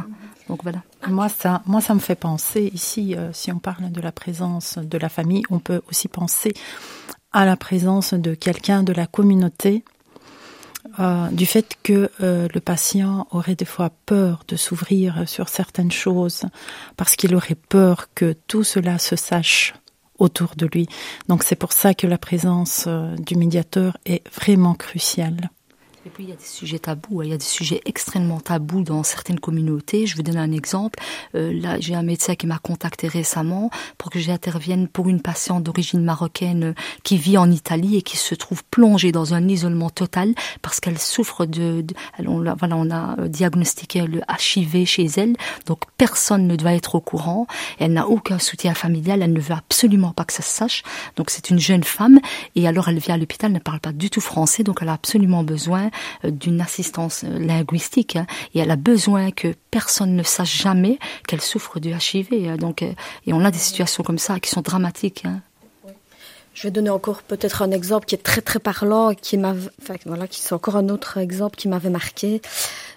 [0.49, 0.83] Donc voilà.
[1.07, 4.77] Moi ça, moi ça me fait penser ici, euh, si on parle de la présence
[4.77, 6.53] de la famille, on peut aussi penser
[7.35, 9.83] à la présence de quelqu'un de la communauté,
[10.99, 15.91] euh, du fait que euh, le patient aurait des fois peur de s'ouvrir sur certaines
[15.91, 16.43] choses,
[16.95, 19.73] parce qu'il aurait peur que tout cela se sache
[20.17, 20.87] autour de lui.
[21.27, 25.49] Donc c'est pour ça que la présence euh, du médiateur est vraiment cruciale.
[26.05, 28.83] Et puis il y a des sujets tabous, il y a des sujets extrêmement tabous
[28.83, 30.05] dans certaines communautés.
[30.05, 30.99] Je vous donne un exemple.
[31.33, 35.63] Euh, là, j'ai un médecin qui m'a contacté récemment pour que j'intervienne pour une patiente
[35.63, 39.89] d'origine marocaine euh, qui vit en Italie et qui se trouve plongée dans un isolement
[39.89, 45.35] total parce qu'elle souffre de, de voilà, on a euh, diagnostiqué le HIV chez elle.
[45.65, 47.47] Donc personne ne doit être au courant.
[47.79, 49.23] Elle n'a aucun soutien familial.
[49.23, 50.83] Elle ne veut absolument pas que ça se sache.
[51.15, 52.19] Donc c'est une jeune femme
[52.55, 54.93] et alors elle vient à l'hôpital, ne parle pas du tout français, donc elle a
[54.93, 55.89] absolument besoin
[56.23, 61.79] d'une assistance linguistique hein, et elle a besoin que personne ne sache jamais qu'elle souffre
[61.79, 62.57] du HIV.
[62.57, 62.95] Donc, et
[63.27, 65.23] on a des situations comme ça qui sont dramatiques.
[65.25, 65.41] Hein.
[66.55, 69.95] Je vais donner encore peut-être un exemple qui est très très parlant, qui m'a, enfin
[70.05, 72.41] voilà, qui c'est encore un autre exemple qui m'avait marqué.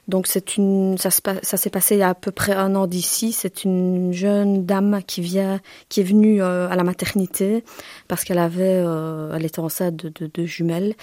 [0.09, 2.75] Donc c'est une, ça, se, ça s'est passé il y a à peu près un
[2.75, 3.33] an d'ici.
[3.33, 7.63] C'est une jeune dame qui vient, qui est venue euh, à la maternité
[8.09, 10.95] parce qu'elle avait, euh, elle était enceinte de, jumelles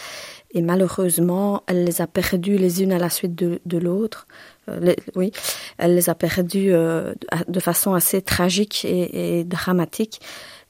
[0.51, 4.25] et malheureusement elle les a perdues les unes à la suite de, l'autre.
[4.69, 5.31] Euh, oui,
[5.77, 10.19] elle les a perdues de façon assez tragique et, dramatique.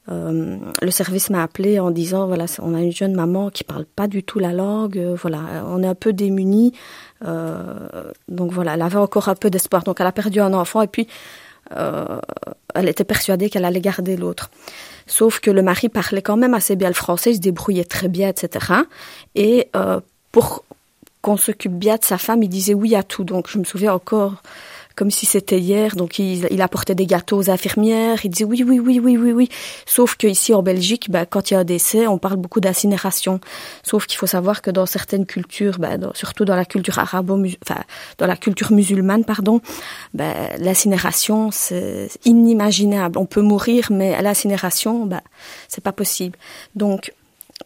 [0.08, 4.06] Le service m'a appelé en disant voilà on a une jeune maman qui parle pas
[4.06, 8.98] du tout la langue voilà on est un peu démunis euh, donc voilà elle avait
[8.98, 11.08] encore un peu d'espoir donc elle a perdu un enfant et puis
[11.74, 12.20] euh,
[12.74, 14.50] elle était persuadée qu'elle allait garder l'autre.
[15.06, 18.08] Sauf que le mari parlait quand même assez bien le français, il se débrouillait très
[18.08, 18.74] bien, etc.
[19.34, 20.00] Et euh,
[20.32, 20.64] pour
[21.22, 23.24] qu'on s'occupe bien de sa femme, il disait oui à tout.
[23.24, 24.42] Donc je me souviens encore
[24.96, 25.94] comme si c'était hier.
[25.94, 28.24] Donc il, il, apportait des gâteaux aux infirmières.
[28.24, 29.48] Il disait oui, oui, oui, oui, oui, oui.
[29.84, 33.40] Sauf qu'ici en Belgique, bah, quand il y a un décès, on parle beaucoup d'incinération.
[33.82, 37.82] Sauf qu'il faut savoir que dans certaines cultures, bah, surtout dans la culture arabo, enfin
[38.18, 39.60] dans la culture musulmane, pardon,
[40.14, 43.18] bah, l'incinération c'est inimaginable.
[43.18, 45.22] On peut mourir, mais à l'incinération, bah,
[45.68, 46.38] c'est pas possible.
[46.74, 47.12] Donc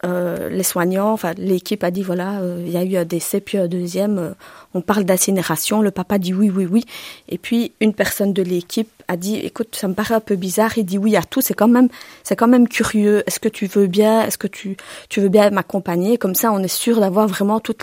[0.04, 3.40] euh, les soignants, enfin l'équipe a dit voilà, euh, il y a eu un décès,
[3.40, 4.30] puis un deuxième, euh,
[4.72, 6.84] on parle d'incinération, le papa dit oui, oui, oui,
[7.28, 10.78] et puis une personne de l'équipe a dit écoute, ça me paraît un peu bizarre,
[10.78, 11.88] il dit oui à tout, c'est quand même,
[12.22, 14.76] c'est quand même curieux, est-ce que tu veux bien, est-ce que tu,
[15.08, 17.76] tu veux bien m'accompagner, comme ça on est sûr d'avoir vraiment tout,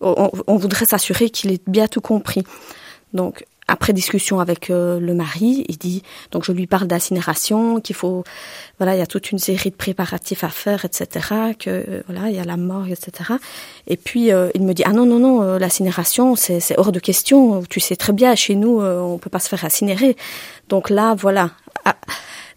[0.00, 2.44] on, on voudrait s'assurer qu'il ait bien tout compris.
[3.12, 7.96] Donc après discussion avec euh, le mari, il dit donc je lui parle d'incinération, qu'il
[7.96, 8.24] faut
[8.78, 11.54] voilà il y a toute une série de préparatifs à faire, etc.
[11.58, 13.32] Que euh, voilà il y a la mort, etc.
[13.86, 17.00] Et puis euh, il me dit ah non non non l'incinération c'est c'est hors de
[17.00, 17.62] question.
[17.68, 20.16] Tu sais très bien chez nous on peut pas se faire incinérer.
[20.68, 21.50] Donc là voilà.
[21.86, 21.96] Ah,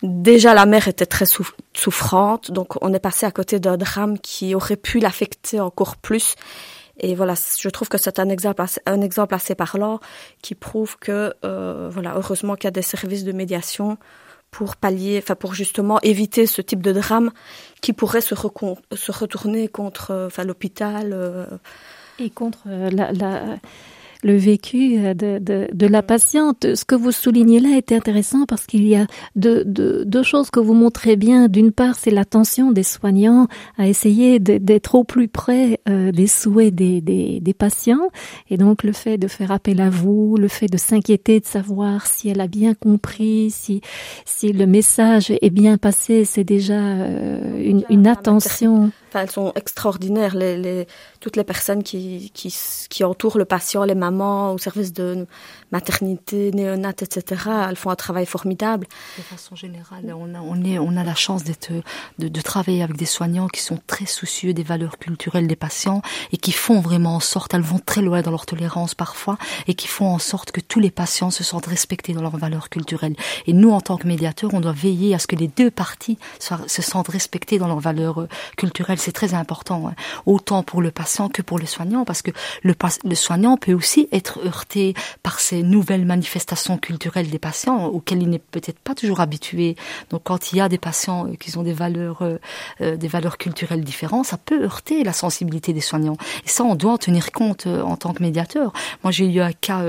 [0.04, 1.26] déjà la mère était très
[1.74, 6.36] souffrante, donc on est passé à côté d'un drame qui aurait pu l'affecter encore plus.
[7.00, 10.00] Et voilà, je trouve que c'est un exemple, assez, un exemple assez parlant
[10.42, 13.98] qui prouve que, euh, voilà, heureusement qu'il y a des services de médiation
[14.50, 17.32] pour pallier, enfin pour justement éviter ce type de drame
[17.82, 21.12] qui pourrait se, se retourner contre, enfin l'hôpital.
[21.14, 21.46] Euh,
[22.20, 23.58] et contre euh, la, la
[24.24, 26.76] le vécu euh, de, de, de, la patiente.
[26.76, 30.50] Ce que vous soulignez là est intéressant parce qu'il y a deux, deux, deux, choses
[30.50, 31.48] que vous montrez bien.
[31.48, 36.74] D'une part, c'est l'attention des soignants à essayer d'être au plus près euh, des souhaits
[36.74, 38.10] des, des, des, patients.
[38.50, 42.08] Et donc, le fait de faire appel à vous, le fait de s'inquiéter de savoir
[42.08, 43.82] si elle a bien compris, si,
[44.26, 48.92] si le message est bien passé, c'est déjà euh, une, une attention.
[49.14, 50.88] Elles sont extraordinaires, les, les,
[51.20, 52.56] toutes les personnes qui, qui,
[52.90, 55.26] qui entourent le patient, les mamans au service de
[55.72, 57.50] maternité, néonate, etc.
[57.70, 58.88] Elles font un travail formidable.
[59.18, 61.54] De façon générale, on a, on est, on a la chance de,
[62.20, 66.02] de travailler avec des soignants qui sont très soucieux des valeurs culturelles des patients
[66.32, 69.74] et qui font vraiment en sorte, elles vont très loin dans leur tolérance parfois, et
[69.74, 73.16] qui font en sorte que tous les patients se sentent respectés dans leurs valeurs culturelles.
[73.46, 76.18] Et nous, en tant que médiateurs, on doit veiller à ce que les deux parties
[76.40, 79.96] se sentent respectées dans leurs valeurs euh, culturelles c'est très important, hein.
[80.26, 82.32] autant pour le patient que pour le soignant, parce que
[82.64, 88.30] le, le soignant peut aussi être heurté par nouvelles manifestations culturelles des patients auxquelles il
[88.30, 89.76] n'est peut-être pas toujours habitué.
[90.10, 92.38] Donc quand il y a des patients euh, qui ont des valeurs, euh,
[92.82, 96.18] euh, des valeurs culturelles différentes, ça peut heurter la sensibilité des soignants.
[96.46, 98.74] Et ça, on doit en tenir compte en tant que médiateur.
[99.04, 99.84] Moi, j'ai eu un cas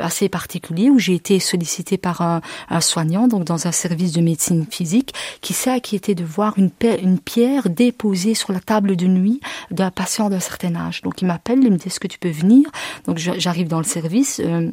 [0.00, 4.20] assez particulier où j'ai été sollicité par un, un, soignant, donc dans un service de
[4.20, 6.70] médecine physique, qui s'est inquiété de voir une,
[7.02, 11.02] une pierre déposée sur la table de nuit d'un patient d'un certain âge.
[11.02, 12.68] Donc il m'appelle, il me dit est-ce que tu peux venir?
[13.06, 14.40] Donc j'arrive dans le service.
[14.44, 14.70] Euh,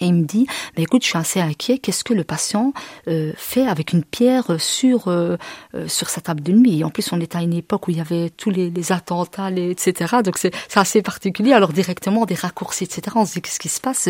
[0.00, 1.78] et il me dit, bah, écoute, je suis assez inquiet.
[1.78, 2.72] Qu'est-ce que le patient
[3.08, 5.36] euh, fait avec une pierre sur euh,
[5.74, 6.84] euh, sur sa table de nuit?
[6.84, 9.50] En plus, on est à une époque où il y avait tous les, les attentats,
[9.50, 10.16] les, etc.
[10.24, 11.52] Donc c'est assez particulier.
[11.52, 13.02] Alors directement des raccourcis, etc.
[13.16, 14.08] On se dit qu'est-ce qui se passe,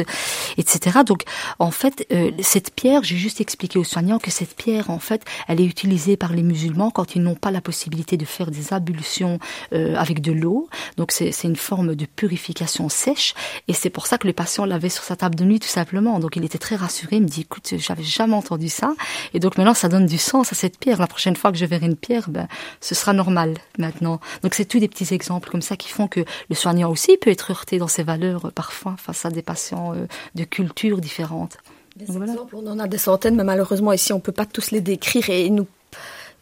[0.56, 1.00] etc.
[1.06, 1.24] Donc
[1.58, 5.24] en fait, euh, cette pierre, j'ai juste expliqué aux soignants que cette pierre, en fait,
[5.46, 8.72] elle est utilisée par les musulmans quand ils n'ont pas la possibilité de faire des
[8.72, 9.38] ablutions
[9.72, 10.68] euh, avec de l'eau.
[10.96, 13.34] Donc c'est une forme de purification sèche.
[13.68, 16.18] Et c'est pour ça que le patient l'avait sur sa table de nuit tout simplement.
[16.18, 18.94] Donc il était très rassuré, il me dit écoute, j'avais jamais entendu ça
[19.32, 20.98] et donc maintenant ça donne du sens à cette pierre.
[20.98, 22.48] La prochaine fois que je verrai une pierre, ben
[22.80, 24.20] ce sera normal maintenant.
[24.42, 27.30] Donc c'est tous des petits exemples comme ça qui font que le soignant aussi peut
[27.30, 31.58] être heurté dans ses valeurs euh, parfois face à des patients euh, de cultures différentes.
[31.96, 34.80] Des exemples, on en a des centaines, mais malheureusement ici on peut pas tous les
[34.80, 35.66] décrire et nous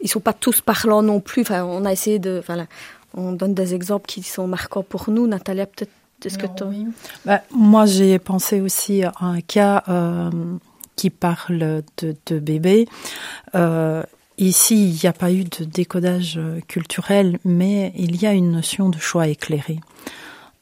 [0.00, 1.42] ils sont pas tous parlants non plus.
[1.42, 2.66] Enfin, on a essayé de, enfin,
[3.14, 5.26] on donne des exemples qui sont marquants pour nous.
[5.26, 5.92] Natalia, peut-être
[6.24, 6.86] ce que oui.
[7.24, 10.30] bah, Moi, j'ai pensé aussi à un cas euh,
[10.96, 12.88] qui parle de, de bébé.
[13.54, 14.02] Euh,
[14.38, 18.88] ici, il n'y a pas eu de décodage culturel, mais il y a une notion
[18.88, 19.78] de choix éclairé.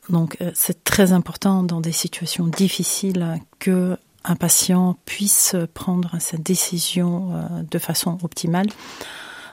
[0.08, 6.38] Donc, euh, c'est très important dans des situations difficiles que un patient puisse prendre sa
[6.38, 8.68] décision euh, de façon optimale.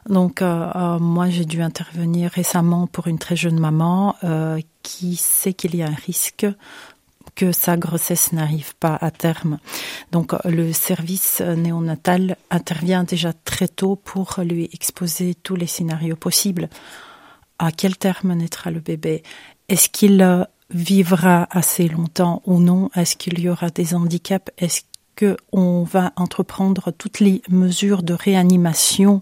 [0.09, 5.15] Donc euh, euh, moi j'ai dû intervenir récemment pour une très jeune maman euh, qui
[5.15, 6.47] sait qu'il y a un risque
[7.35, 9.59] que sa grossesse n'arrive pas à terme.
[10.11, 16.69] Donc le service néonatal intervient déjà très tôt pour lui exposer tous les scénarios possibles.
[17.57, 19.23] À quel terme naîtra le bébé?
[19.69, 22.89] Est-ce qu'il vivra assez longtemps ou non?
[22.95, 24.51] Est-ce qu'il y aura des handicaps?
[24.57, 24.81] Est-ce
[25.17, 29.21] qu'on va entreprendre toutes les mesures de réanimation.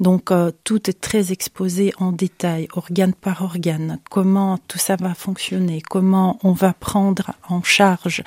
[0.00, 5.14] Donc euh, tout est très exposé en détail, organe par organe, comment tout ça va
[5.14, 8.22] fonctionner, comment on va prendre en charge?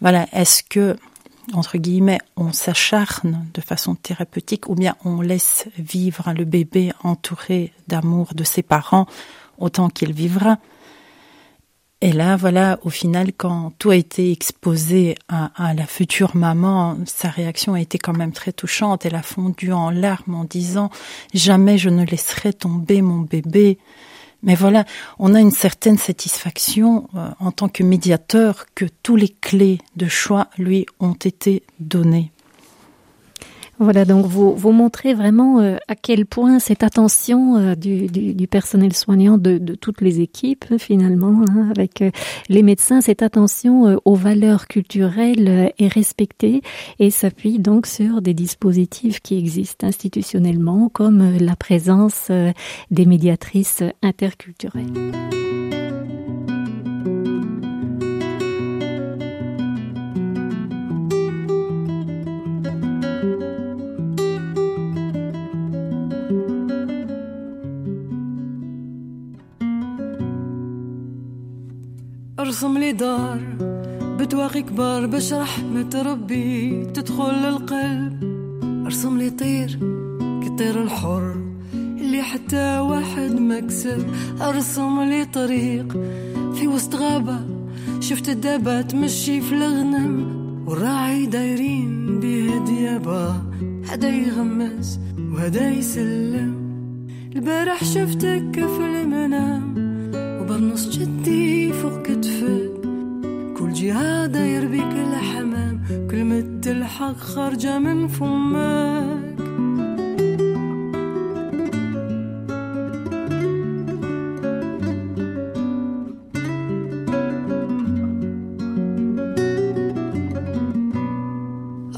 [0.00, 0.96] Voilà, est-ce que
[1.54, 7.72] entre guillemets, on s'acharne de façon thérapeutique ou bien on laisse vivre le bébé entouré
[7.88, 9.06] d'amour de ses parents
[9.58, 10.58] autant qu'il vivra?
[12.04, 17.28] Et là, voilà, au final, quand tout a été exposé à, la future maman, sa
[17.28, 19.06] réaction a été quand même très touchante.
[19.06, 20.90] Elle a fondu en larmes en disant
[21.32, 23.78] jamais je ne laisserai tomber mon bébé.
[24.42, 24.84] Mais voilà,
[25.20, 30.08] on a une certaine satisfaction euh, en tant que médiateur que tous les clés de
[30.08, 32.32] choix lui ont été données.
[33.82, 38.46] Voilà, donc vous, vous montrez vraiment euh, à quel point cette attention euh, du, du,
[38.46, 42.12] personnel soignant de, de, toutes les équipes, finalement, hein, avec euh,
[42.48, 46.62] les médecins, cette attention aux valeurs culturelles est respectée
[47.00, 52.30] et s'appuie donc sur des dispositifs qui existent institutionnellement, comme la présence
[52.90, 54.92] des médiatrices interculturelles.
[73.02, 73.40] دار
[74.18, 78.12] بتواقي كبار باش رحمة ربي تدخل للقلب.
[78.86, 79.78] أرسم لي طير
[80.44, 81.34] كطير الحر
[81.74, 84.06] اللي حتى واحد مكسب
[84.40, 85.92] أرسم لي طريق
[86.54, 87.40] في وسط غابة
[88.00, 90.42] شفت الدابة تمشي في الغنم.
[90.66, 93.42] والراعي دايرين بيه ديابة
[93.88, 95.00] هدا يغمس
[95.32, 96.54] وهدا يسلم.
[97.36, 99.61] البارح شفتك في المنام
[103.82, 105.82] جهة داير بيك الحمام.
[106.10, 109.42] كلمة الحق خارجة من فمك.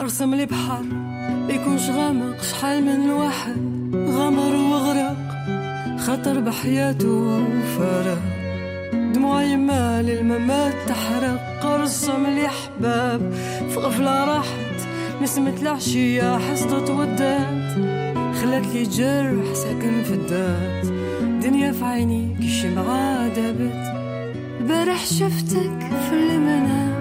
[0.01, 0.85] أرسم لي بحر
[1.47, 3.57] بيكونش غامق شحال من واحد
[3.95, 5.16] غمر وغرق.
[5.99, 8.22] خطر بحياته وفرق
[9.14, 11.44] دموع يما للممات تحرق.
[11.85, 13.32] رسم لي حباب
[13.68, 14.89] في غفلة راحت
[15.22, 17.72] نسمة العشية حصدت ودات.
[18.35, 20.87] خلت لي جرح ساكن في الدات.
[21.45, 23.95] دنيا في عيني كي الشمعة دابت
[24.61, 25.78] البارح شفتك
[26.09, 26.95] في المنام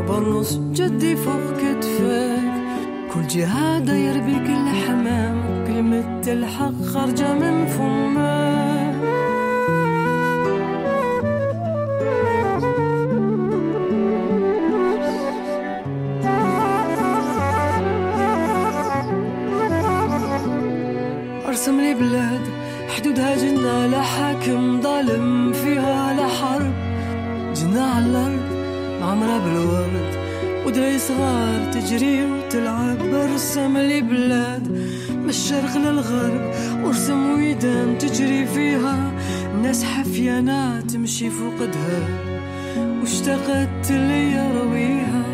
[0.00, 2.54] وبنص جدي فوق كتفك.
[3.14, 3.26] كل
[3.78, 8.63] داير بيك الحمام كلمة الحق خارجة من فمك.
[23.14, 26.74] حدودها جنة لا حاكم ظالم فيها لا حرب
[27.54, 28.42] جنة على الأرض
[29.00, 30.14] معمرة بالورد
[30.66, 34.68] ودري صغار تجري وتلعب ارسم لي بلاد
[35.10, 36.54] من الشرق للغرب
[36.84, 39.12] وارسم ويدان تجري فيها.
[39.62, 42.00] ناس حفيانة تمشي فوقدها
[43.00, 45.33] واشتقت لي رويها.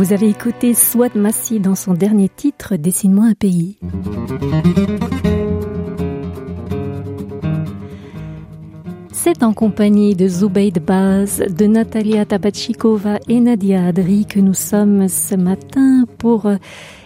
[0.00, 3.76] Vous avez écouté Swat Massi dans son dernier titre Dessine-moi un pays.
[9.12, 15.06] C'est en compagnie de Zubayd Baz, de Natalia Tabachikova et Nadia Adri que nous sommes
[15.06, 16.50] ce matin pour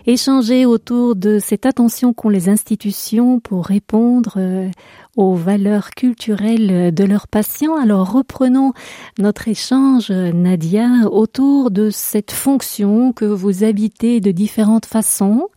[0.07, 4.69] échanger autour de cette attention qu'ont les institutions pour répondre euh,
[5.17, 7.77] aux valeurs culturelles de leurs patients.
[7.77, 8.73] Alors reprenons
[9.19, 15.49] notre échange, Nadia, autour de cette fonction que vous habitez de différentes façons.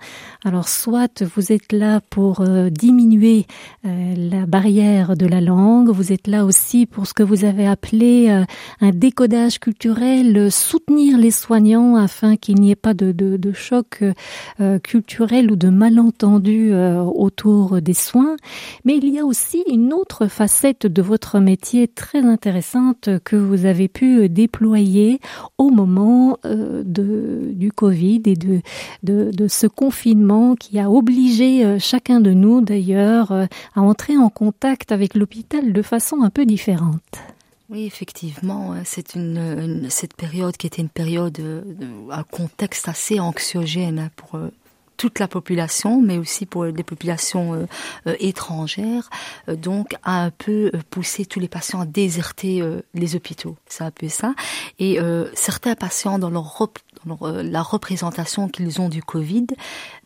[0.44, 3.48] Alors soit vous êtes là pour euh, diminuer
[3.86, 7.68] euh, la barrière de la langue, vous êtes là aussi pour ce que vous avez
[7.68, 8.44] appelé euh,
[8.82, 14.04] un décodage culturel, soutenir les soignants afin qu'il n'y ait pas de, de, de choc
[14.84, 18.36] culturel ou de malentendu autour des soins.
[18.86, 23.66] Mais il y a aussi une autre facette de votre métier très intéressante que vous
[23.66, 25.20] avez pu déployer
[25.58, 28.62] au moment de, du Covid et de,
[29.04, 33.46] de, ce confinement qui a obligé euh, chacun de nous d'ailleurs euh,
[33.76, 37.18] à entrer en contact avec l'hôpital de façon un peu différente.
[37.70, 41.40] Oui, effectivement, euh, c'est une, cette période qui était une période,
[42.12, 44.40] un contexte assez anxiogène pour
[44.98, 47.68] toute la population, mais aussi pour des populations
[48.20, 49.10] étrangères,
[49.48, 53.56] donc a un peu poussé tous les patients à déserter les hôpitaux.
[53.68, 54.34] C'est un peu ça.
[54.80, 55.00] Et
[55.34, 56.70] certains patients, dans leur,
[57.06, 59.48] dans la représentation qu'ils ont du Covid,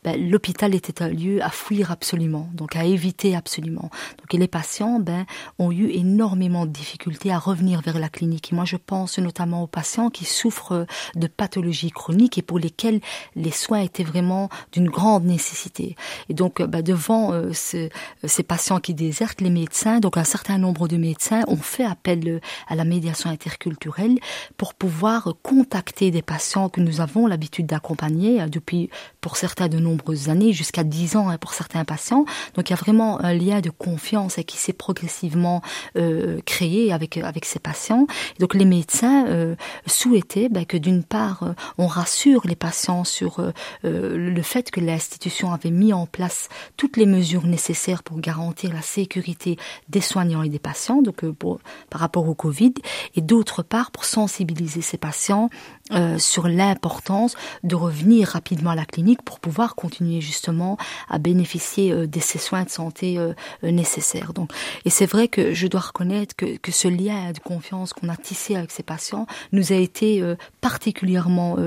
[0.04, 3.90] ben, l'hôpital était un lieu à fuir absolument, donc à éviter absolument.
[4.18, 5.26] Donc et les patients ben,
[5.60, 8.52] ont eu énormément de difficultés à revenir vers la clinique.
[8.52, 13.00] Et moi, je pense notamment aux patients qui souffrent de pathologies chroniques et pour lesquels
[13.36, 15.96] les soins étaient vraiment d'une grande nécessité.
[16.30, 20.88] Et donc, ben, devant euh, ces patients qui désertent, les médecins, donc un certain nombre
[20.88, 24.18] de médecins ont fait appel à la médiation interculturelle
[24.58, 28.90] pour pouvoir contacter des patients que nous avons l'habitude d'accompagner depuis,
[29.22, 32.26] pour certains de nombreuses années, jusqu'à 10 ans hein, pour certains patients.
[32.56, 35.62] Donc il y a vraiment un lien de confiance qui s'est progressivement
[35.96, 38.08] euh, créé avec avec ces patients.
[38.40, 39.56] Donc les médecins euh,
[39.86, 43.52] souhaitaient ben, que d'une part euh, on rassure les patients sur euh,
[43.84, 48.82] le fait que l'institution avait mis en place toutes les mesures nécessaires pour garantir la
[48.82, 49.58] sécurité
[49.90, 51.60] des soignants et des patients, donc pour,
[51.90, 52.74] par rapport au Covid,
[53.16, 55.50] et d'autre part pour sensibiliser ces patients
[55.92, 60.78] euh, sur l'importance de revenir rapidement à la clinique pour pouvoir continuer justement
[61.10, 63.34] à bénéficier euh, de ces soins de santé euh,
[63.64, 64.34] nécessaires.
[64.34, 64.52] Donc,
[64.86, 68.56] et c'est vrai que je dois reconnaître que, ce lien de confiance qu'on a tissé
[68.56, 70.24] avec ces patients nous a été
[70.62, 71.58] particulièrement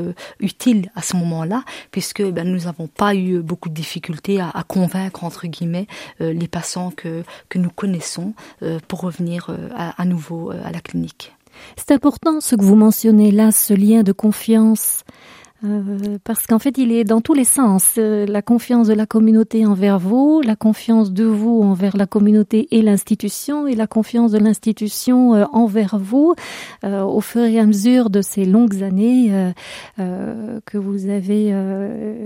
[0.40, 5.24] utile à ce moment-là, puisque ben, nous n'avons pas eu beaucoup de difficultés à, convaincre
[5.24, 5.86] entre guillemets
[6.20, 8.32] les patients que, que nous connaissons
[8.88, 11.34] pour revenir à nouveau à la clinique.
[11.76, 15.04] C'est important ce que vous mentionnez là, ce lien de confiance
[15.64, 17.94] euh, parce qu'en fait, il est dans tous les sens.
[17.98, 22.68] Euh, la confiance de la communauté envers vous, la confiance de vous envers la communauté
[22.70, 26.34] et l'institution, et la confiance de l'institution euh, envers vous
[26.82, 29.52] au fur et à mesure de ces longues années
[29.96, 31.54] que vous avez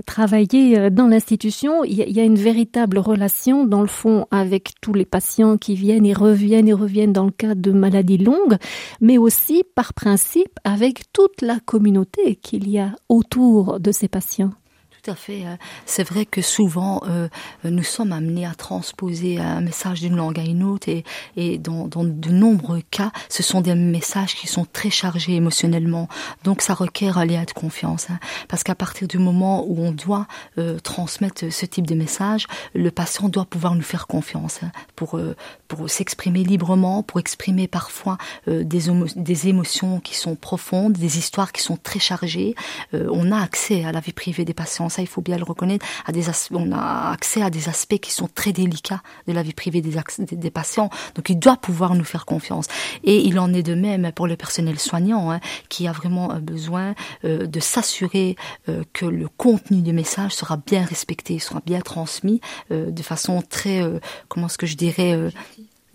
[0.05, 1.83] travaillé dans l'institution.
[1.83, 6.05] Il y a une véritable relation, dans le fond, avec tous les patients qui viennent
[6.05, 8.57] et reviennent et reviennent dans le cadre de maladies longues,
[9.01, 14.07] mais aussi, par principe, avec toute la communauté qu'il y a autour autour de ces
[14.07, 14.53] patients
[15.01, 15.45] tout à fait.
[15.45, 17.27] Euh, c'est vrai que souvent, euh,
[17.63, 20.87] nous sommes amenés à transposer un message d'une langue à une autre
[21.35, 26.07] et, dans, de nombreux cas, ce sont des messages qui sont très chargés émotionnellement.
[26.43, 28.09] Donc, ça requiert un lien de confiance.
[28.09, 30.27] Hein, parce qu'à partir du moment où on doit
[30.57, 35.19] euh, transmettre ce type de message, le patient doit pouvoir nous faire confiance hein, pour,
[35.67, 38.83] pour s'exprimer librement, pour exprimer parfois des,
[39.15, 42.55] des émotions qui sont profondes, des histoires qui sont très chargées.
[42.93, 45.85] on a accès à la vie privée des patients ça il faut bien le reconnaître,
[46.05, 49.53] à des on a accès à des aspects qui sont très délicats de la vie
[49.53, 49.95] privée des,
[50.35, 50.89] des, patients.
[51.15, 52.67] Donc il doit pouvoir nous faire confiance.
[53.03, 56.39] Et il en est de même pour le personnel soignant, hein, qui a vraiment euh,
[56.39, 58.35] besoin euh, de s'assurer
[58.67, 63.81] euh, que le contenu du message sera bien respecté, sera bien transmis de façon très,
[64.27, 65.17] comment est-ce que je dirais,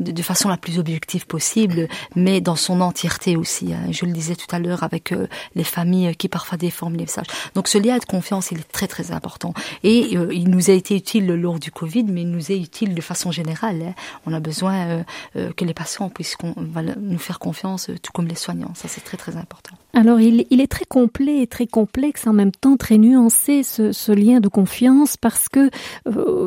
[0.01, 3.73] de, de, façon la plus objective possible, mais dans son entièreté aussi.
[3.73, 3.91] Hein.
[3.91, 7.27] Je le disais tout à l'heure avec euh, les familles qui parfois déforment les messages.
[7.55, 9.55] Donc ce lien de confiance, il est très très important.
[9.83, 12.95] Et euh, il nous a été utile lors du Covid, mais il nous est utile
[12.95, 13.83] de façon générale.
[13.83, 13.95] Hein.
[14.27, 15.05] On a besoin
[15.37, 18.75] euh, que les patients puissent nous faire confiance, tout comme les soignants.
[18.75, 19.77] Ça, c'est très très important.
[19.95, 23.93] Alors il, il, est très complet et très complexe, en même temps très nuancé, ce,
[23.93, 25.71] ce lien de confiance, parce que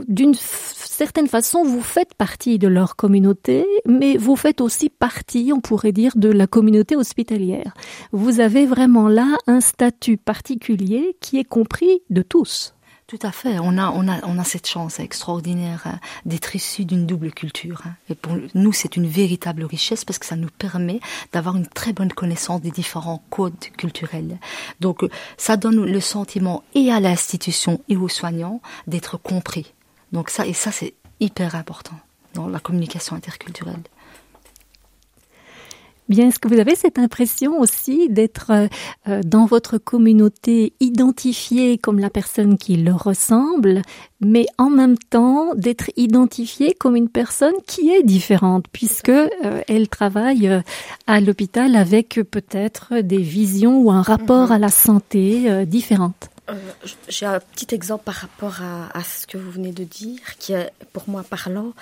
[0.08, 5.62] d'une certaine façon, vous faites partie de leur communauté, mais vous faites aussi partie, on
[5.62, 7.74] pourrait dire, de la communauté hospitalière.
[8.12, 12.74] Vous avez vraiment là un statut particulier qui est compris de tous.
[13.08, 13.58] Tout à fait.
[13.60, 17.84] On a, on a, on a cette chance extraordinaire hein, d'être issu d'une double culture.
[17.86, 17.94] Hein.
[18.10, 21.00] Et pour nous, c'est une véritable richesse parce que ça nous permet
[21.32, 24.38] d'avoir une très bonne connaissance des différents codes culturels.
[24.82, 25.06] Donc,
[25.38, 29.74] ça donne le sentiment et à l'institution et aux soignants d'être compris.
[30.12, 31.96] Donc ça, et ça, c'est hyper important
[32.34, 33.84] dans la communication interculturelle.
[36.10, 38.68] Bien, est-ce que vous avez cette impression aussi d'être euh,
[39.10, 43.82] euh, dans votre communauté identifié comme la personne qui le ressemble,
[44.22, 49.90] mais en même temps d'être identifié comme une personne qui est différente, puisque euh, elle
[49.90, 50.50] travaille
[51.08, 54.54] à l'hôpital avec peut-être des visions ou un rapport mhm.
[54.54, 56.30] à la santé différentes?
[56.50, 56.54] Euh,
[57.08, 60.54] J'ai un petit exemple par rapport à, à, ce que vous venez de dire, qui
[60.54, 61.74] est pour moi parlant.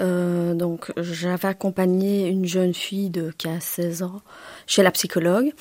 [0.00, 4.20] Euh, donc, j'avais accompagné une jeune fille de qui a 16 ans
[4.66, 5.52] chez la psychologue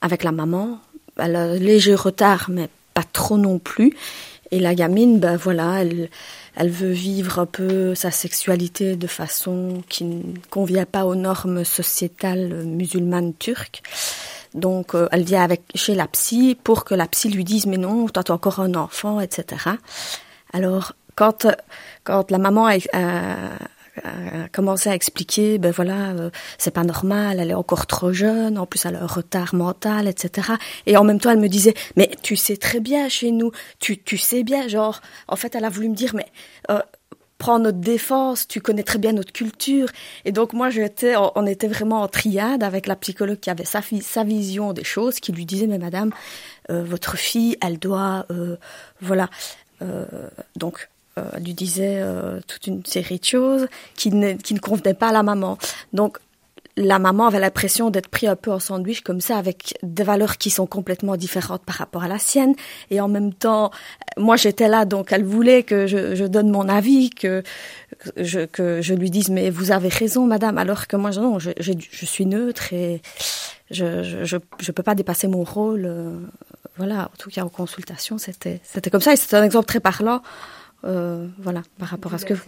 [0.00, 0.80] avec la maman.
[1.16, 3.96] Elle a un léger retard, mais pas trop non plus.
[4.52, 6.08] Et la gamine, ben voilà, elle,
[6.56, 11.64] elle veut vivre un peu sa sexualité de façon qui ne convient pas aux normes
[11.64, 13.82] sociétales musulmanes turques.
[14.54, 17.76] Donc, euh, elle vient avec chez la psy pour que la psy lui dise mais
[17.76, 19.64] non, toi as encore un enfant, etc.
[20.52, 21.46] Alors, quand
[22.04, 22.78] quand la maman a,
[24.52, 28.64] commencé à expliquer, ben voilà, euh, c'est pas normal, elle est encore trop jeune, en
[28.64, 30.52] plus elle a un retard mental, etc.
[30.86, 34.02] Et en même temps, elle me disait, mais tu sais très bien chez nous, tu,
[34.02, 36.26] tu sais bien, genre, en fait, elle a voulu me dire, mais
[36.70, 36.80] euh,
[37.40, 39.88] prends notre défense, tu connais très bien notre culture.
[40.26, 43.80] Et donc moi, j'étais, on était vraiment en triade avec la psychologue qui avait sa,
[44.02, 46.12] sa vision des choses, qui lui disait, mais madame,
[46.70, 48.56] euh, votre fille, elle doit, euh,
[49.00, 49.30] voilà.
[49.80, 50.04] Euh,
[50.56, 52.02] donc, elle lui disait
[52.46, 55.58] toute une série de choses qui ne, qui ne convenaient pas à la maman.
[55.92, 56.18] Donc,
[56.80, 60.38] la maman avait l'impression d'être pris un peu en sandwich comme ça avec des valeurs
[60.38, 62.54] qui sont complètement différentes par rapport à la sienne.
[62.90, 63.70] Et en même temps
[64.16, 67.42] moi j'étais là donc elle voulait que je, je, donne mon avis que
[68.16, 70.58] je, que je lui dise mais vous avez raison madame.
[70.58, 73.02] Alors que moi non je, je, je suis neutre et
[73.70, 76.18] je, je, je peux pas dépasser mon rôle euh,
[76.76, 77.10] voilà.
[77.12, 79.12] En tout cas en consultation c'était c'était comme ça.
[79.12, 80.22] Et c'est un exemple très parlant
[80.84, 82.40] euh, voilà, par rapport à ce que du,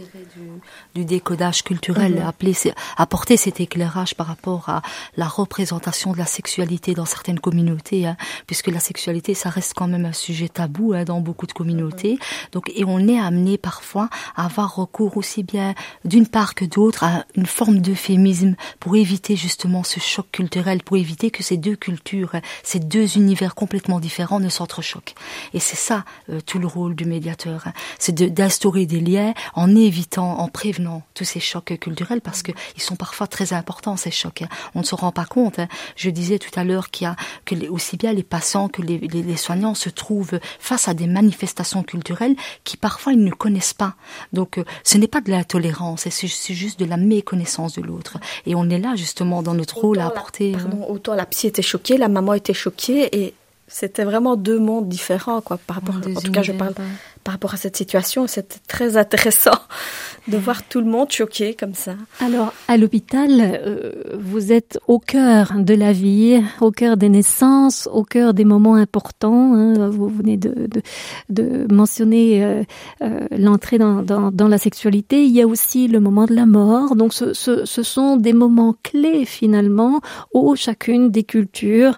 [0.95, 2.55] du décodage culturel, mm appeler,
[2.97, 4.83] apporter cet éclairage par rapport à
[5.17, 8.17] la représentation de la sexualité dans certaines communautés, hein,
[8.47, 12.19] puisque la sexualité, ça reste quand même un sujet tabou hein, dans beaucoup de communautés.
[12.53, 15.75] Donc, et on est amené parfois à avoir recours aussi bien
[16.05, 20.97] d'une part que d'autre à une forme d'euphémisme pour éviter justement ce choc culturel, pour
[20.97, 25.15] éviter que ces deux cultures, ces deux univers complètement différents ne s'entrechoquent.
[25.55, 27.73] Et c'est ça euh, tout le rôle du médiateur, hein.
[27.99, 32.83] c'est d'instaurer des liens en évitant, en prévenant tous ces chocs culturels parce que ils
[32.83, 34.43] sont parfois très importants ces chocs.
[34.43, 34.49] Hein.
[34.75, 35.59] On ne se rend pas compte.
[35.59, 35.69] Hein.
[35.97, 38.83] Je disais tout à l'heure qu'il y a que les, aussi bien les patients que
[38.83, 43.31] les, les, les, soignants se trouvent face à des manifestations culturelles qui parfois ils ne
[43.31, 43.95] connaissent pas.
[44.33, 48.19] Donc euh, ce n'est pas de la tolérance, c'est juste de la méconnaissance de l'autre.
[48.47, 50.53] Et on est là justement dans notre rôle à apporter.
[50.53, 53.35] La, euh, pardon, autant la psy était choquée, la maman était choquée et
[53.69, 55.97] c'était vraiment deux mondes différents quoi par rapport.
[55.97, 56.75] En tout cas, je parle
[57.23, 58.27] par rapport à cette situation.
[58.27, 59.59] C'était très intéressant
[60.29, 61.95] de voir tout le monde choqué comme ça.
[62.21, 67.89] Alors, à l'hôpital, euh, vous êtes au cœur de la vie, au cœur des naissances,
[67.93, 69.55] au cœur des moments importants.
[69.55, 69.89] Hein.
[69.89, 70.83] Vous venez de, de,
[71.29, 72.63] de mentionner euh,
[73.03, 75.25] euh, l'entrée dans, dans, dans, la sexualité.
[75.25, 76.95] Il y a aussi le moment de la mort.
[76.97, 80.01] Donc, ce, ce, ce sont des moments clés finalement
[80.35, 81.97] où chacune des cultures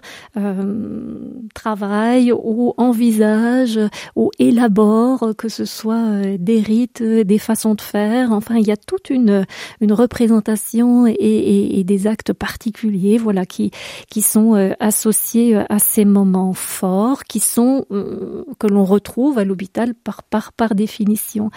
[1.53, 3.79] travaille ou envisage
[4.15, 8.77] ou élabore, que ce soit des rites, des façons de faire Enfin, il y a
[8.77, 9.45] toute une,
[9.81, 13.71] représentation et, des actes particuliers, voilà, qui,
[14.09, 19.37] qui sont euh, associés euh, à ces moments forts, qui sont euh, que l'on retrouve
[19.37, 21.51] à l'hôpital par, par, par définition.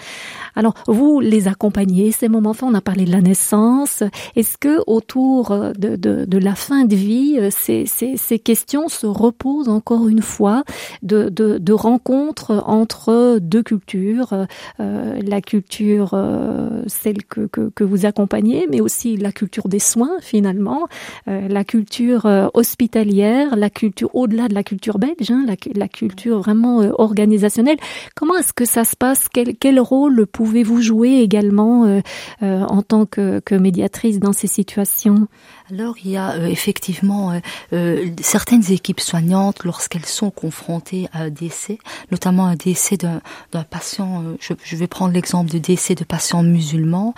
[0.55, 2.69] Alors, vous les accompagnez ces moments forts?
[2.71, 4.03] On a parlé de la naissance.
[4.35, 10.07] Est-ce que autour de, la fin de vie, ces, ces, ces questions se reposent encore
[10.07, 10.63] une fois
[11.01, 14.33] de, de, de rencontres entre deux cultures,
[14.79, 19.79] euh, la culture euh, celle que, que, que, vous accompagnez, mais aussi la culture des
[19.79, 20.87] soins finalement,
[21.27, 25.87] euh, la culture euh, hospitalière, la culture au-delà de la culture belge, hein, la, la,
[25.87, 27.77] culture vraiment organisationnelle.
[28.15, 29.27] Comment est-ce que ça se passe?
[29.33, 31.99] Quel, quel rôle pouvez-vous jouer également
[32.41, 35.27] en tant que, que médiatrice dans ces situations?
[35.71, 37.39] Alors il y a euh, effectivement euh,
[37.73, 41.77] euh, certaines équipes soignantes lorsqu'elles sont confrontées à un décès,
[42.11, 43.21] notamment un décès d'un
[43.69, 47.13] patient, je, je, vais prendre l'exemple de décès de patients musulmans,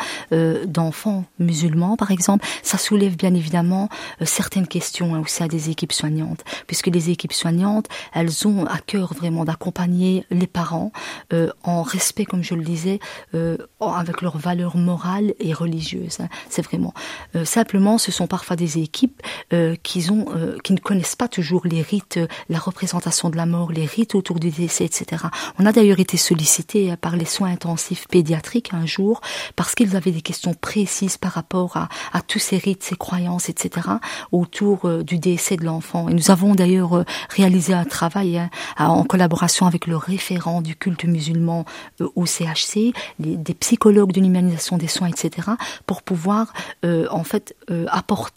[0.66, 3.90] d'enfants musulmans par exemple, ça soulève bien évidemment
[4.22, 8.80] certaines questions hein, aussi à des équipes soignantes, puisque les équipes soignantes, elles ont à
[8.80, 10.92] cœur vraiment d'accompagner les parents
[11.64, 13.00] en respect, comme je le disais,
[13.80, 16.20] avec leurs valeurs morales et religieuses.
[16.20, 16.30] Hein.
[16.50, 16.94] C'est vraiment
[17.44, 19.22] simplement, ce sont parfois des équipes
[19.54, 23.38] euh, qui, ont, euh, qui ne connaissent pas toujours les rites, euh, la représentation de
[23.38, 25.26] la mort, les rites autour du décès, etc.
[25.60, 29.22] On a d'ailleurs été sollicité par les soins intensifs pédiatriques un jour
[29.56, 33.88] parce qu'ils avaient des questions précises par rapport à, tous ces rites, ces croyances, etc.
[34.32, 36.10] autour du décès de l'enfant.
[36.10, 41.06] Et nous avons d'ailleurs réalisé un travail hein, en collaboration avec le référent du culte
[41.06, 41.66] musulman
[42.16, 45.50] au CHC, des psychologues de l'humanisation des soins, etc.
[45.86, 47.56] pour pouvoir en fait
[47.88, 48.31] apporter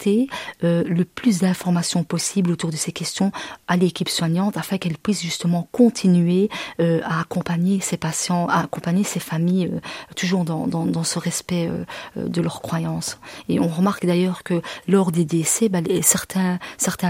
[0.63, 3.31] euh, le plus d'informations possible autour de ces questions
[3.67, 9.03] à l'équipe soignante afin qu'elle puisse justement continuer euh, à accompagner ces patients, à accompagner
[9.03, 9.79] ces familles euh,
[10.15, 11.69] toujours dans, ce respect
[12.15, 13.19] de leurs croyances.
[13.49, 16.59] Et on remarque d'ailleurs que lors des décès, bah, certains,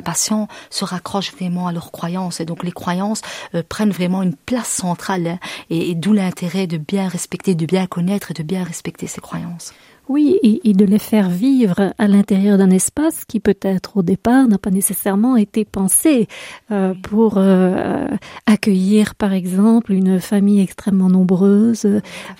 [0.03, 3.21] patients se raccrochent vraiment à leurs croyances et donc les croyances
[3.69, 7.87] prennent vraiment une place centrale hein, et, et d'où l'intérêt de bien respecter, de bien
[7.87, 9.73] connaître et de bien respecter ces croyances.
[10.07, 14.59] Oui, et, de les faire vivre à l'intérieur d'un espace qui peut-être au départ n'a
[14.59, 16.27] pas nécessairement été pensé
[16.69, 18.07] euh, pour euh,
[18.45, 21.87] accueillir par exemple une famille extrêmement nombreuse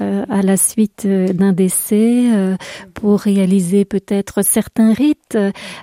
[0.01, 2.24] euh, à la suite d'un décès,
[2.93, 5.38] pour réaliser peut-être certains rites.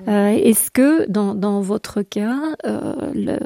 [0.06, 3.38] Est-ce que dans, dans, votre cas, le,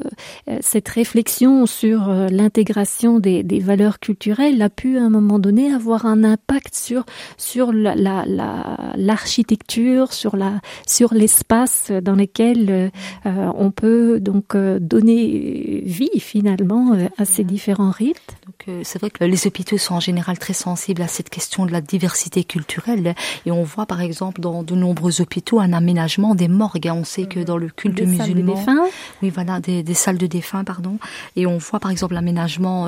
[0.61, 6.05] cette réflexion sur l'intégration des, des, valeurs culturelles a pu à un moment donné avoir
[6.05, 7.05] un impact sur,
[7.37, 10.53] sur la, la l'architecture, sur la
[10.85, 12.91] sur l'espace dans lequel
[13.25, 18.37] euh, on peut donc euh, donner vie finalement euh, à ces différents rites.
[18.45, 21.71] Donc c'est vrai que les hôpitaux sont en général très sensibles à cette question de
[21.71, 23.15] la diversité culturelle
[23.45, 26.89] et on voit par exemple dans de nombreux hôpitaux un aménagement des morgues.
[26.93, 28.81] On sait que dans le culte des musulman, salles de
[29.21, 30.97] oui voilà des, des, salles de défunts pardon,
[31.35, 32.87] et on voit par exemple l'aménagement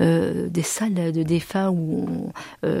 [0.00, 2.30] euh, des salles de défunts où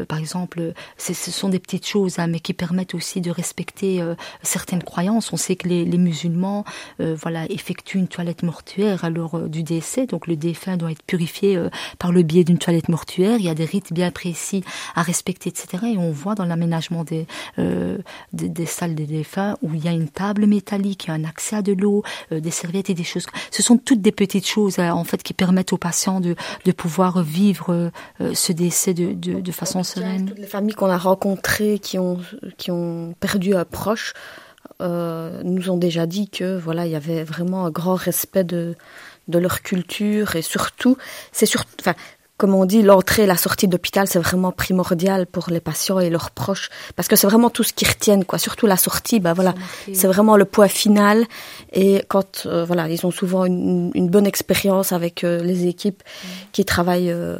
[0.08, 4.14] par exemple ce sont des petites choses Hein, mais qui permettent aussi de respecter euh,
[4.42, 5.32] certaines croyances.
[5.32, 6.64] On sait que les, les musulmans,
[7.00, 10.90] euh, voilà, effectuent une toilette mortuaire à l'heure euh, du décès, donc le défunt doit
[10.90, 11.58] être purifié
[11.98, 13.36] par le biais d'une toilette mortuaire.
[13.38, 14.62] Il y a des rites bien précis
[14.94, 15.84] à respecter, etc.
[15.94, 17.26] Et on voit dans l'aménagement des,
[17.56, 21.62] des, des, salles des défunts où il y a une table métallique, un accès à
[21.62, 23.26] de l'eau, des serviettes et des choses.
[23.50, 26.34] Ce sont toutes des petites choses en fait qui permettent aux patients de,
[26.64, 27.90] de pouvoir vivre
[28.20, 30.26] ce décès de, de, de façon sereine.
[30.26, 32.18] Toutes les familles qu'on a rencontrées qui ont,
[32.56, 34.12] qui ont perdu un proche
[34.82, 38.74] euh, nous ont déjà dit que voilà il y avait vraiment un grand respect de
[39.28, 40.96] de leur culture et surtout
[41.30, 41.94] c'est surtout enfin
[42.36, 46.10] comme on dit, l'entrée et la sortie d'hôpital, c'est vraiment primordial pour les patients et
[46.10, 48.38] leurs proches, parce que c'est vraiment tout ce qui retiennent, quoi.
[48.38, 49.54] Surtout la sortie, bah voilà,
[49.94, 51.24] c'est vraiment le point final.
[51.72, 56.02] Et quand, euh, voilà, ils ont souvent une, une bonne expérience avec euh, les équipes
[56.52, 57.38] qui travaillent euh,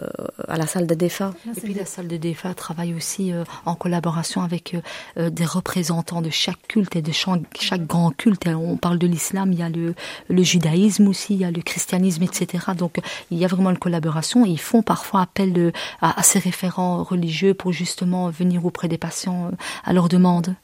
[0.49, 1.35] à la salle de défunts.
[1.55, 3.33] Et puis la salle de défunts travaille aussi
[3.67, 4.77] en collaboration avec
[5.17, 8.47] des représentants de chaque culte et de chaque, chaque grand culte.
[8.47, 9.95] On parle de l'islam, il y a le,
[10.29, 12.65] le judaïsme aussi, il y a le christianisme, etc.
[12.77, 12.99] Donc
[13.31, 14.47] il y a vraiment une collaboration.
[14.47, 19.49] Et ils font parfois appel à, ces référents religieux pour justement venir auprès des patients
[19.49, 20.55] euh, à leur demande.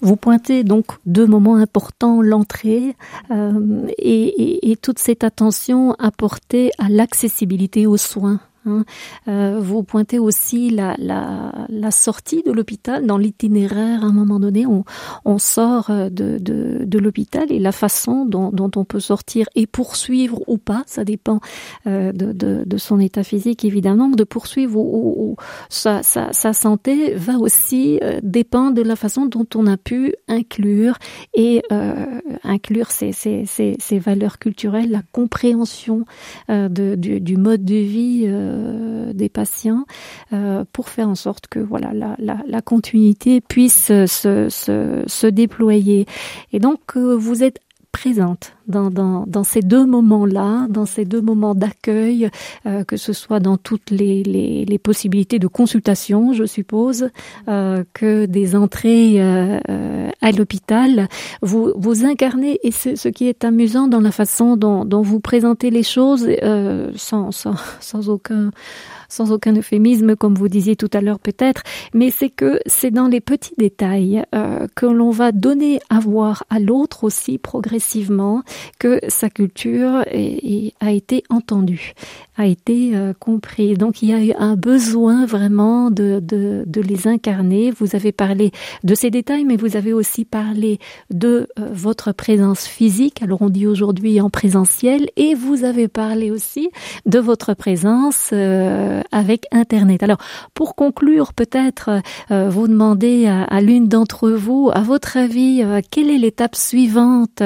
[0.00, 2.96] Vous pointez donc deux moments importants, l'entrée
[3.30, 8.40] euh, et, toute cette attention apportée à l'accessibilité aux soins.
[8.66, 8.84] Hein.
[9.28, 14.04] Euh, vous pointez aussi la, la, la sortie de l'hôpital dans l'itinéraire.
[14.04, 14.84] À un moment donné, on,
[15.24, 19.46] on sort euh, de, de, de l'hôpital et la façon dont, dont, on peut sortir
[19.54, 21.40] et poursuivre ou pas, ça dépend
[21.86, 25.36] euh, de, de, de, son état physique évidemment, de poursuivre ou, ou,
[25.68, 30.98] sa, sa, sa, santé va aussi dépendre de la façon dont on a pu inclure
[31.34, 31.62] et
[32.44, 36.04] inclure ces, valeurs culturelles, la compréhension
[36.48, 38.26] du, du mode de vie
[39.12, 39.84] des patients
[40.32, 46.06] euh, pour faire en sorte que voilà la, continuité puisse se, se, se, déployer.
[46.52, 47.58] Et donc euh, vous êtes
[47.92, 52.30] présente dans, dans, ces deux moments-là, dans ces deux moments d'accueil,
[52.66, 57.10] euh, que ce soit dans toutes les, les, possibilités de consultation, je suppose,
[57.48, 59.60] euh, que des entrées euh,
[60.20, 61.08] à l'hôpital.
[61.42, 65.70] Vous, vous incarnez, et ce, ce, qui est amusant dans la façon dont, vous présentez
[65.70, 66.26] les choses,
[66.96, 68.50] sans, sans aucun
[69.12, 73.08] sans aucun euphémisme, comme vous disiez tout à l'heure peut-être, mais c'est que c'est dans
[73.08, 78.42] les petits détails euh, que l'on va donner à voir à l'autre aussi progressivement
[78.78, 80.04] que sa culture
[80.80, 81.92] a été entendue,
[82.36, 83.74] a été euh, compris.
[83.74, 87.70] Donc il y a eu un besoin vraiment de, de, de, les incarner.
[87.70, 88.52] Vous avez parlé
[88.84, 90.78] de ces détails, mais vous avez aussi parlé
[91.10, 93.22] de euh, votre présence physique.
[93.22, 96.70] Alors on dit aujourd'hui en présentiel, et vous avez parlé aussi
[97.06, 100.02] de votre présence euh, avec Internet.
[100.02, 100.18] Alors,
[100.54, 101.90] pour conclure, peut-être
[102.30, 107.42] euh, vous demandez à, l'une d'entre vous, à votre avis, euh, quelle est l'étape suivante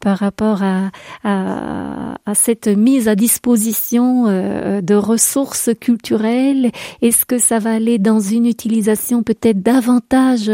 [0.00, 0.90] par rapport à,
[1.24, 6.70] à, à, cette mise à disposition de ressources culturelles.
[7.02, 10.50] Est-ce que ça va aller dans une utilisation peut-être davantage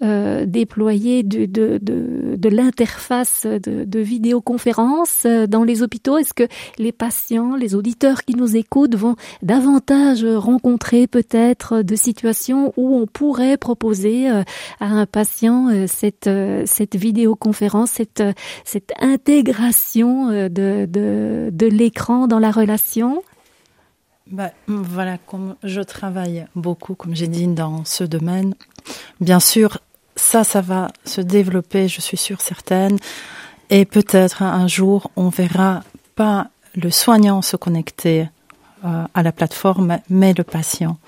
[0.00, 6.18] déployée de, de, de, de l'interface de, de vidéoconférence dans les hôpitaux?
[6.18, 6.48] Est-ce que
[6.78, 13.06] les patients, les auditeurs qui nous écoutent vont davantage rencontrer peut-être de situations où on
[13.06, 14.42] pourrait proposer euh,
[14.80, 18.22] à un patient euh, cette, euh, cette vidéoconférence, cette,
[18.64, 22.99] cette intégration de, de, de l'écran dans la relation
[24.30, 28.54] bah, voilà, comme je travaille beaucoup, comme j'ai dit, dans ce domaine,
[29.20, 29.78] bien sûr,
[30.14, 32.98] ça, ça va se développer, je suis sûre certaine,
[33.70, 35.82] et peut-être un jour, on verra
[36.14, 38.28] pas le soignant se connecter
[38.84, 40.98] euh, à la plateforme, mais le patient.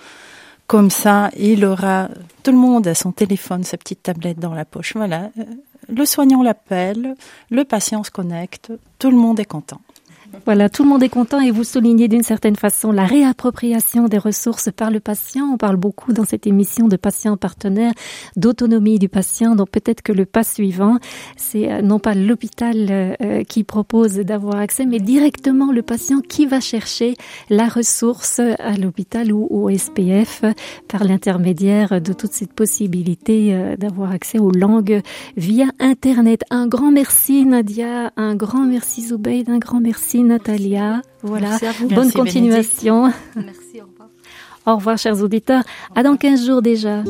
[0.66, 2.08] Comme ça, il aura
[2.42, 4.94] tout le monde a son téléphone, sa petite tablette dans la poche.
[4.96, 5.44] Voilà, euh,
[5.88, 7.14] le soignant l'appelle,
[7.50, 9.80] le patient se connecte, tout le monde est content.
[10.44, 14.18] Voilà, tout le monde est content et vous soulignez d'une certaine façon la réappropriation des
[14.18, 15.44] ressources par le patient.
[15.52, 17.92] On parle beaucoup dans cette émission de patient partenaire,
[18.36, 19.54] d'autonomie du patient.
[19.54, 20.98] Donc peut-être que le pas suivant,
[21.36, 26.20] c'est euh, non pas l'hôpital euh, euh, qui propose d'avoir accès, mais directement le patient
[26.20, 27.14] qui va chercher
[27.48, 30.44] la ressource à l'hôpital ou au SPF
[30.88, 35.02] par l'intermédiaire de toute cette possibilité d'avoir accès aux langues
[35.36, 36.42] via Internet.
[36.50, 41.02] Un grand merci Nadia, un grand merci Zoubeid, un grand merci Natalia.
[41.22, 41.58] Voilà.
[41.90, 43.12] Bonne continuation.
[43.36, 44.08] Merci, au revoir.
[44.66, 45.62] Au revoir, chers auditeurs.
[45.94, 47.02] À dans 15 jours déjà.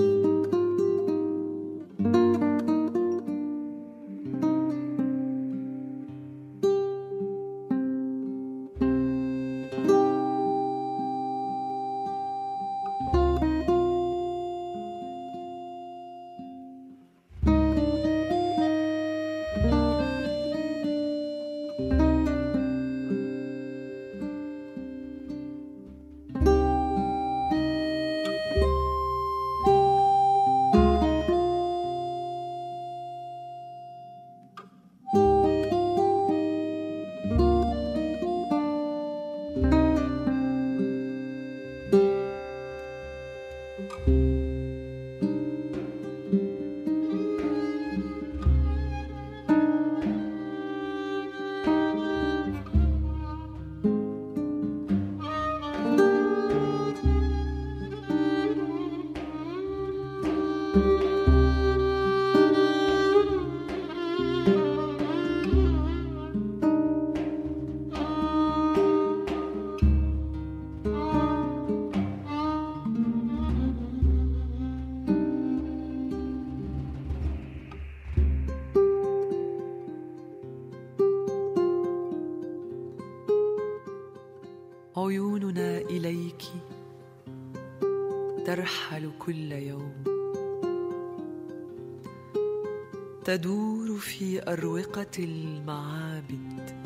[93.32, 96.82] تدور في أروقة المعابد.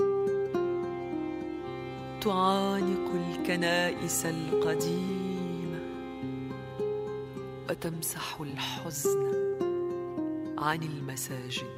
[2.20, 5.80] تعانق الكنائس القديمة
[7.70, 9.32] وتمسح الحزن
[10.58, 11.76] عن المساجد.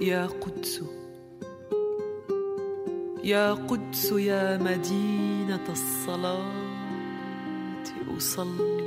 [0.00, 0.82] يا قدس
[3.24, 6.66] يا قدس يا مدينة الصلاة
[8.16, 8.85] أصلي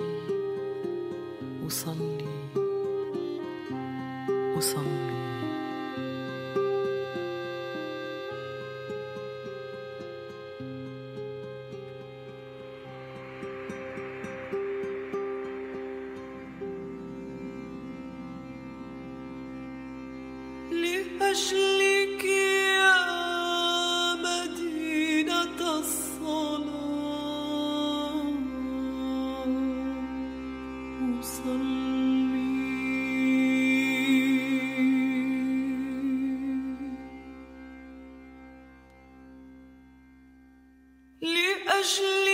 [41.22, 42.29] لأجل